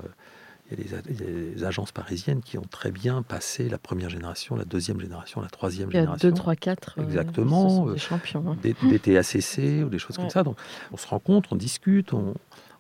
[0.79, 4.65] Il y, a des, agences parisiennes qui ont très bien passé la première génération, la
[4.65, 6.29] deuxième génération, la troisième génération.
[6.29, 6.99] 2, 3, 4.
[6.99, 7.91] Exactement.
[7.91, 8.45] des champions.
[8.49, 8.57] Hein.
[8.63, 10.43] Des, TACC ou des choses comme ça.
[10.43, 10.57] Donc
[10.93, 12.35] on se rencontre, on discute, on,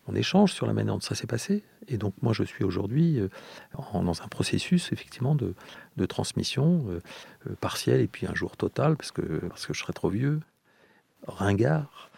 [0.08, 1.62] on échange sur la manière dont ça s'est passé.
[1.88, 3.28] Et donc moi, je suis aujourd'hui euh,
[3.92, 5.54] dans un processus effectivement de,
[6.06, 7.00] transmission euh,
[7.48, 10.40] euh, partielle et puis un jour total, parce que, parce que je serais trop vieux,
[11.26, 12.10] ringard.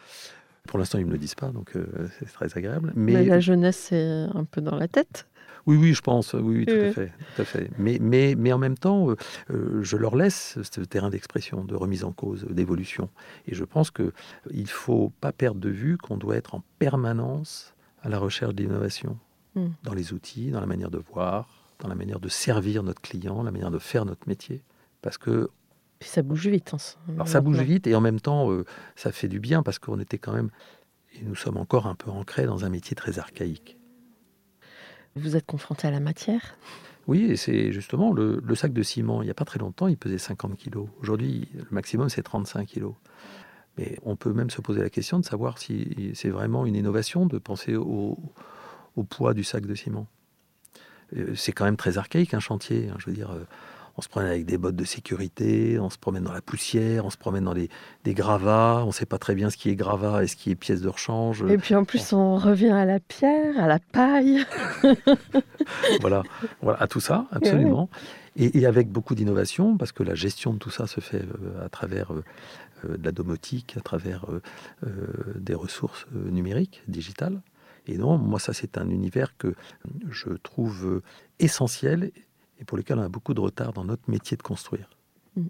[0.66, 1.74] Pour l'instant, ils ne me le disent pas, donc
[2.18, 2.94] c'est très agréable.
[2.96, 5.26] Mais, la jeunesse, c'est un peu dans la tête
[5.66, 7.70] oui, oui, je pense, oui, tout, à fait, tout à fait.
[7.78, 9.08] Mais, mais, mais en même temps,
[9.48, 13.08] je leur laisse ce terrain d'expression, de remise en cause, d'évolution.
[13.46, 14.12] Et je pense qu'il
[14.52, 19.18] ne faut pas perdre de vue qu'on doit être en permanence à la recherche d'innovation
[19.54, 19.68] hmm.
[19.82, 21.48] dans les outils, dans la manière de voir,
[21.80, 24.62] dans la manière de servir notre client, la manière de faire notre métier.
[25.02, 25.50] Parce que.
[25.98, 26.74] Puis ça bouge vite.
[26.74, 26.78] Hein,
[27.14, 28.64] Alors ça bouge vite et en même temps, euh,
[28.96, 30.50] ça fait du bien parce qu'on était quand même.
[31.14, 33.78] Et nous sommes encore un peu ancrés dans un métier très archaïque.
[35.16, 36.56] Vous êtes confronté à la matière?
[37.06, 39.22] Oui, c'est justement le, le, sac de ciment.
[39.22, 40.88] Il n'y a pas très longtemps, il pesait 50 kilos.
[41.00, 42.94] Aujourd'hui, le maximum, c'est 35 kilos.
[43.78, 47.26] Mais on peut même se poser la question de savoir si c'est vraiment une innovation
[47.26, 48.16] de penser au,
[49.08, 50.06] poids du sac de ciment.
[51.16, 52.88] Euh, c'est quand même très archaïque un chantier.
[52.88, 53.44] Hein, je veux dire, euh,
[53.96, 57.10] on se promène avec des bottes de sécurité, on se promène dans la poussière, on
[57.10, 57.68] se promène dans des,
[58.06, 60.54] gravats, on ne sait pas très bien ce qui est gravat et ce qui est
[60.54, 61.44] pièce de rechange.
[61.48, 64.44] Et puis en plus, on revient à la pierre, à la paille.
[66.00, 66.22] voilà,
[66.60, 67.88] voilà, à tout ça, absolument.
[68.36, 71.68] Et, avec beaucoup d'innovation, parce que la gestion de tout ça se fait euh, à
[71.68, 74.40] travers euh, de la domotique, à travers euh,
[75.36, 77.40] des ressources numériques, digitales.
[77.86, 79.54] Et non, moi, ça, c'est un univers que
[80.10, 81.02] je trouve
[81.38, 82.10] essentiel
[82.60, 84.88] et pour lequel on a beaucoup de retard dans notre métier de construire.
[85.36, 85.46] Mm.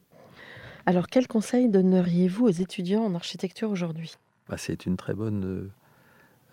[0.86, 4.16] Alors, quel conseil donneriez-vous aux étudiants en architecture aujourd'hui?
[4.48, 5.70] Bah, C'est une très bonne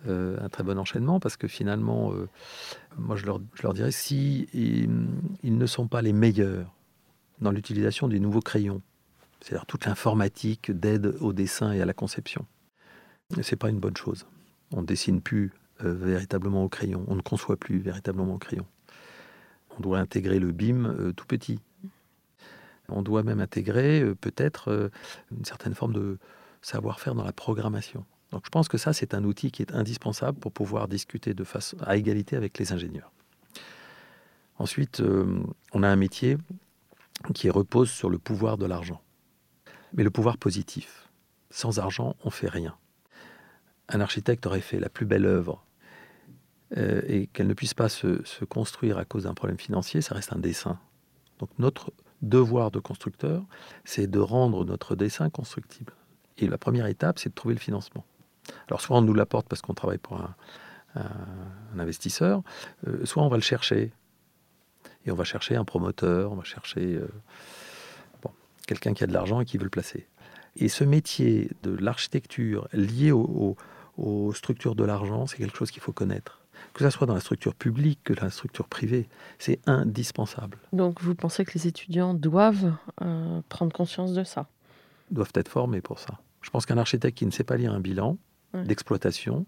[0.08, 2.28] euh, un très bon enchaînement parce que finalement, euh,
[2.98, 4.88] moi je leur, je leur, dirais si ils,
[5.56, 6.74] ne sont pas les meilleurs
[7.40, 8.82] dans l'utilisation des nouveaux crayons,
[9.40, 12.46] c'est-à-dire toute l'informatique d'aide au dessin et à la conception,
[13.42, 14.26] c'est pas une bonne chose.
[14.72, 15.52] On ne dessine plus
[15.84, 18.66] euh, véritablement au crayon, on ne conçoit plus véritablement au crayon.
[19.78, 21.60] On doit intégrer le BIM tout petit.
[22.88, 24.90] On doit même intégrer peut-être
[25.30, 26.18] une certaine forme de
[26.60, 28.04] savoir-faire dans la programmation.
[28.32, 31.44] Donc je pense que ça, c'est un outil qui est indispensable pour pouvoir discuter de
[31.44, 33.12] face à égalité avec les ingénieurs.
[34.58, 35.42] Ensuite, euh,
[35.72, 36.38] on a un métier
[37.34, 39.02] qui repose sur le pouvoir de l'argent,
[39.92, 41.08] mais le pouvoir positif.
[41.50, 42.76] Sans argent, on fait rien.
[43.88, 45.64] Un architecte aurait fait la plus belle œuvre
[46.76, 50.32] euh, et qu'elle ne puisse pas se, construire à cause d'un problème financier, ça reste
[50.32, 50.78] un dessin.
[51.38, 51.92] Donc notre
[52.22, 53.44] devoir de constructeur,
[53.84, 55.92] c'est de rendre notre dessin constructible.
[56.38, 58.04] Et la première étape, c'est de trouver le financement.
[58.68, 60.34] Alors soit on nous l'apporte parce qu'on travaille pour un,
[61.78, 62.42] investisseur,
[62.86, 63.92] euh, soit on va le chercher.
[65.04, 67.08] Et on va chercher un promoteur, on va chercher euh,
[68.66, 70.06] quelqu'un qui a de l'argent et qui veut le placer.
[70.56, 75.92] Et ce métier de l'architecture lié aux structures de l'argent, c'est quelque chose qu'il faut
[75.92, 76.41] connaître.
[76.74, 79.08] Que ce soit dans la structure publique que dans la structure privée,
[79.38, 80.58] c'est indispensable.
[80.72, 84.48] Donc vous pensez que les étudiants doivent euh, prendre conscience de ça?
[85.10, 86.18] Doivent être formés pour ça.
[86.40, 88.16] Je pense qu'un architecte qui ne sait pas lire un bilan,
[88.54, 89.46] d'exploitation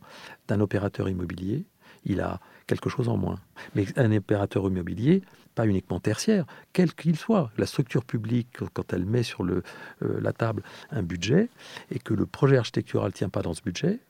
[0.48, 1.66] d'un opérateur immobilier,
[2.04, 3.38] il a quelque chose en moins.
[3.74, 5.22] Mais un opérateur immobilier,
[5.54, 9.62] pas uniquement tertiaire, quel qu'il soit, la structure publique, quand elle met sur le,
[10.02, 11.48] euh, la table un budget
[11.90, 14.00] et que le projet architectural ne tient pas dans ce budget,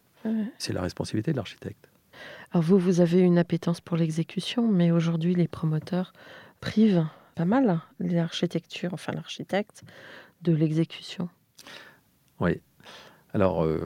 [0.57, 1.91] c'est la responsabilité de l'architecte.
[2.53, 6.13] Alors vous, vous avez une appétence pour l'exécution, mais aujourd'hui les promoteurs
[6.61, 9.83] privent pas mal l'architecture, enfin l'architecte,
[10.43, 11.29] de l'exécution.
[12.41, 12.61] Oui,
[13.35, 13.81] alors, euh,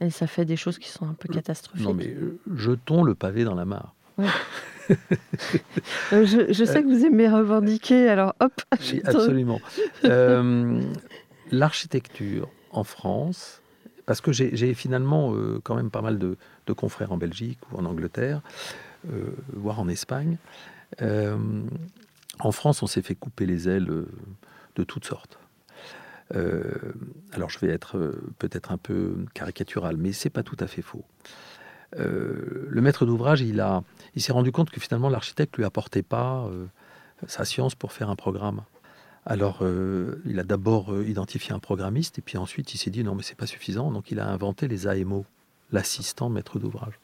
[0.00, 1.86] Et ça fait des choses qui sont un peu catastrophiques.
[1.86, 3.94] Non, mais euh, jetons le pavé dans la mare.
[6.12, 8.60] Euh, je, sais que vous aimez revendiquer, alors hop.
[8.92, 9.60] Oui, absolument.
[11.52, 13.62] L'architecture en France,
[14.04, 16.36] parce que j'ai finalement quand même pas mal de,
[16.74, 18.42] confrères en Belgique ou en Angleterre,
[19.52, 20.36] voire en Espagne.
[21.00, 25.40] en France, on s'est fait couper les ailes de toutes sortes.
[26.36, 26.62] Euh,
[27.32, 30.82] alors je vais être euh, peut-être un peu caricatural, mais c'est pas tout à fait
[30.82, 31.04] faux.
[31.98, 33.64] Euh, le maître d'ouvrage, il,
[34.14, 36.48] il s'est rendu compte que finalement l'architecte lui apportait pas
[37.26, 38.62] sa science pour faire un programme.
[39.26, 39.62] Alors,
[40.24, 43.36] il a d'abord identifié un programmiste, et puis ensuite il s'est dit non, mais c'est
[43.36, 45.26] pas suffisant, donc il a inventé les AMO,
[45.72, 46.98] l'assistant maître d'ouvrage.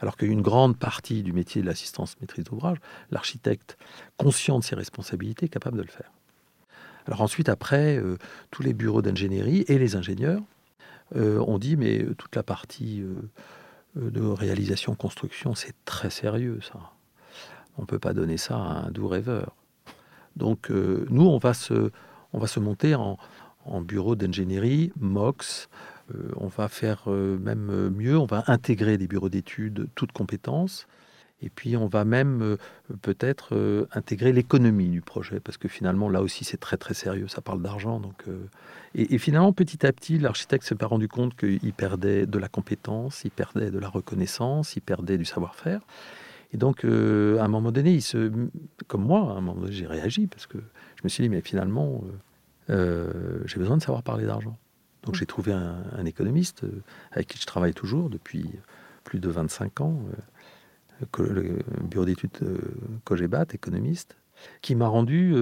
[0.00, 2.78] Alors qu'une grande partie du métier de l'assistance maîtrise d'ouvrage,
[3.10, 3.78] l'architecte,
[4.16, 6.10] conscient de ses responsabilités, est capable de le faire.
[7.06, 8.18] Alors ensuite, après, euh,
[8.50, 10.42] tous les bureaux d'ingénierie et les ingénieurs
[11.16, 13.02] euh, ont dit, mais toute la partie
[13.94, 16.78] de réalisation, construction, c'est très sérieux, ça.
[17.76, 19.54] On ne peut pas donner ça à un doux rêveur.
[20.36, 21.90] Donc nous, on va se,
[22.60, 23.18] monter en,
[23.80, 25.93] bureau d'ingénierie, MOX, euh,
[26.36, 30.86] on va faire euh, même mieux, on va intégrer des bureaux d'études toutes compétences.
[31.42, 32.56] Et puis on va même euh,
[33.02, 37.40] peut-être intégrer l'économie du projet, parce que finalement là aussi c'est très très sérieux, ça
[37.40, 38.00] parle d'argent.
[38.00, 38.24] Donc,
[38.94, 43.24] et, finalement petit à petit l'architecte s'est pas rendu compte qu'il perdait de la compétence,
[43.24, 45.80] il perdait de la reconnaissance, il perdait du savoir-faire.
[46.52, 46.88] Et donc à
[47.44, 48.48] un moment donné, il
[48.86, 51.40] comme moi, à un moment donné j'ai réagi, parce que je me suis dit mais
[51.40, 52.04] finalement
[52.68, 54.56] j'ai besoin de savoir parler d'argent.
[55.04, 56.82] Donc j'ai trouvé un, économiste euh,
[57.12, 58.50] avec qui je travaille toujours depuis
[59.04, 60.00] plus de 25 ans,
[61.18, 62.58] euh, le bureau d'études euh,
[63.04, 64.16] Cogebat, économiste,
[64.62, 65.32] qui m'a rendu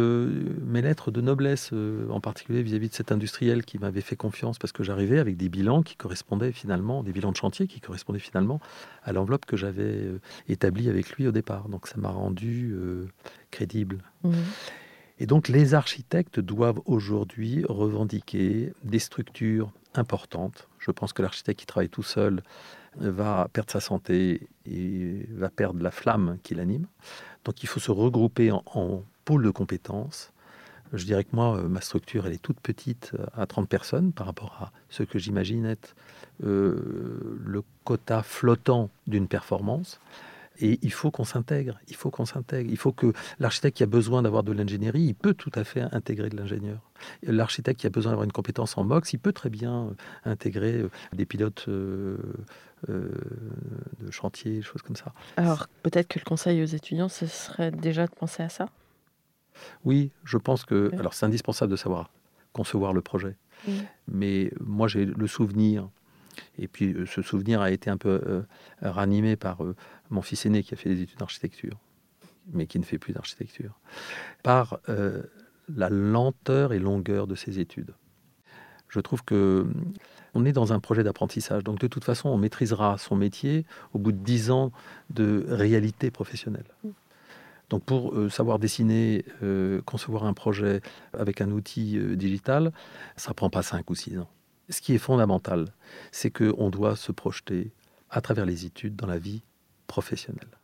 [0.61, 1.73] mes lettres de noblesse,
[2.11, 5.49] en particulier vis-à-vis de cet industriel qui m'avait fait confiance parce que j'arrivais avec des
[5.49, 8.61] bilans qui correspondaient finalement, des bilans de chantier qui correspondaient finalement
[9.03, 10.11] à l'enveloppe que j'avais
[10.47, 11.71] établie avec lui au départ.
[11.71, 12.77] Donc ça m'a rendu
[13.51, 14.05] crédible.
[14.25, 14.33] Mmh.
[15.19, 20.69] Et donc les architectes doivent aujourd'hui revendiquer des structures importantes.
[20.79, 22.43] Je pense que l'architecte qui travaille tout seul
[22.97, 26.87] va perdre sa santé et va perdre la flamme qui l'anime.
[27.45, 30.33] Donc il faut se regrouper en, pôle de compétences.
[30.93, 34.59] Je dirais que moi, ma structure, elle est toute petite, à 30 personnes, par rapport
[34.61, 35.95] à ce que j'imagine être
[36.45, 40.01] euh, le quota flottant d'une performance.
[40.63, 42.71] Et il faut qu'on s'intègre, il faut qu'on s'intègre.
[42.71, 45.83] Il faut que l'architecte qui a besoin d'avoir de l'ingénierie, il peut tout à fait
[45.91, 46.79] intégrer de l'ingénieur.
[47.25, 49.91] L'architecte qui a besoin d'avoir une compétence en MOX, il peut très bien euh,
[50.25, 52.17] intégrer euh, des pilotes euh,
[52.87, 55.13] de chantier, des choses comme ça.
[55.37, 58.69] Alors peut-être que le conseil aux étudiants, ce serait déjà de penser à ça?
[59.85, 60.93] Oui, je pense que...
[60.97, 62.09] Alors c'est indispensable de savoir
[62.53, 63.37] concevoir le projet.
[64.07, 65.89] Mais moi j'ai le souvenir
[66.59, 68.45] et puis ce souvenir a été un peu
[68.81, 69.59] ranimé par
[70.13, 71.79] mon fils aîné qui a fait des études d'architecture,
[72.53, 73.79] mais qui ne fait plus d'architecture,
[74.43, 75.23] par euh,
[75.75, 77.95] la lenteur et longueur de ses études.
[78.89, 79.67] Je trouve que
[80.35, 83.99] on est dans un projet d'apprentissage, donc de toute façon, on maîtrisera son métier au
[83.99, 84.71] bout de dix ans
[85.11, 86.67] de réalité professionnelle.
[87.71, 90.83] Donc pour euh, savoir dessiner, euh, concevoir un projet
[91.15, 92.73] avec un outil digital,
[93.17, 94.29] ça prend pas cinq ou six ans.
[94.69, 95.69] Ce qui est fondamental,
[96.13, 97.73] c'est qu'on doit se projeter
[98.11, 99.43] à travers les études dans la vie
[99.93, 100.55] professionnelle.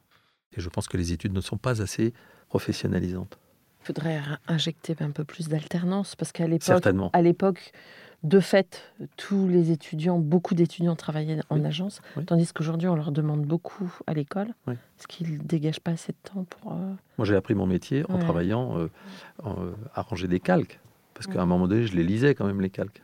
[0.56, 2.14] Et je pense que les études ne sont pas assez
[2.48, 3.38] professionnalisantes.
[3.82, 7.72] Il faudrait injecter un peu plus d'alternance parce qu'à l'époque, à l'époque,
[8.22, 8.82] de fait,
[9.16, 14.14] tous les étudiants, beaucoup d'étudiants travaillaient en agence, tandis qu'aujourd'hui, on leur demande beaucoup à
[14.14, 14.48] l'école,
[14.96, 16.72] ce qui ne dégage pas assez de temps pour.
[16.72, 18.90] Euh, Moi, j'ai appris mon métier en travaillant euh,
[19.46, 20.80] euh, à ranger des calques,
[21.14, 23.02] parce qu'à un moment donné, je les lisais quand même les calques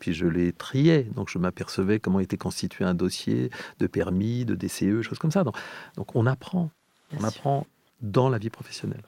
[0.00, 1.04] puis je les triais.
[1.14, 5.44] Donc je m'apercevais comment était constitué un dossier de permis, de DCE, choses comme ça.
[5.44, 5.56] Donc,
[5.96, 6.70] donc on apprend,
[7.16, 7.66] on apprend
[8.00, 9.04] dans la vie professionnelle.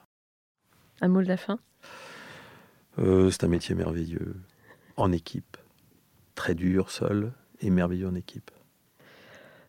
[1.01, 1.59] Un mot de la fin?
[2.99, 4.37] Euh, C'est un métier merveilleux,
[4.97, 5.57] en équipe,
[6.37, 8.51] très dur, seul, et merveilleux en équipe.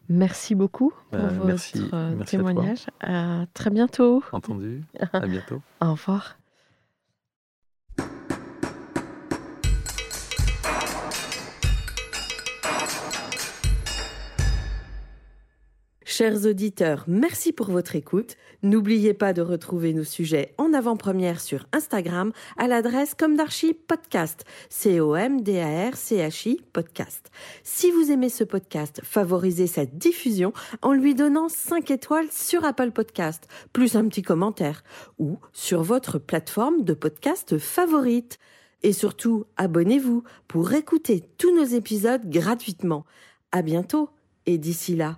[0.10, 1.90] Merci beaucoup pour euh, votre merci,
[2.26, 2.86] témoignage.
[3.00, 4.22] à, très bientôt.
[4.34, 4.84] Entendu.
[5.14, 5.62] À bientôt.
[5.80, 6.38] Au revoir.
[16.16, 18.36] Chers auditeurs, merci pour votre écoute.
[18.62, 24.44] N'oubliez pas de retrouver nos sujets en avant-première sur Instagram à l'adresse comme d'archi podcast,
[24.70, 27.32] C-O-M-D-A-R-C-H-I podcast.
[27.64, 30.54] Si vous aimez ce podcast, favorisez sa diffusion
[30.84, 34.84] en lui donnant 5 étoiles sur Apple Podcast, plus un petit commentaire,
[35.18, 38.38] ou sur votre plateforme de podcast favorite.
[38.84, 43.04] Et surtout, abonnez-vous pour écouter tous nos épisodes gratuitement.
[43.52, 44.12] À bientôt,
[44.46, 45.18] et d'ici là,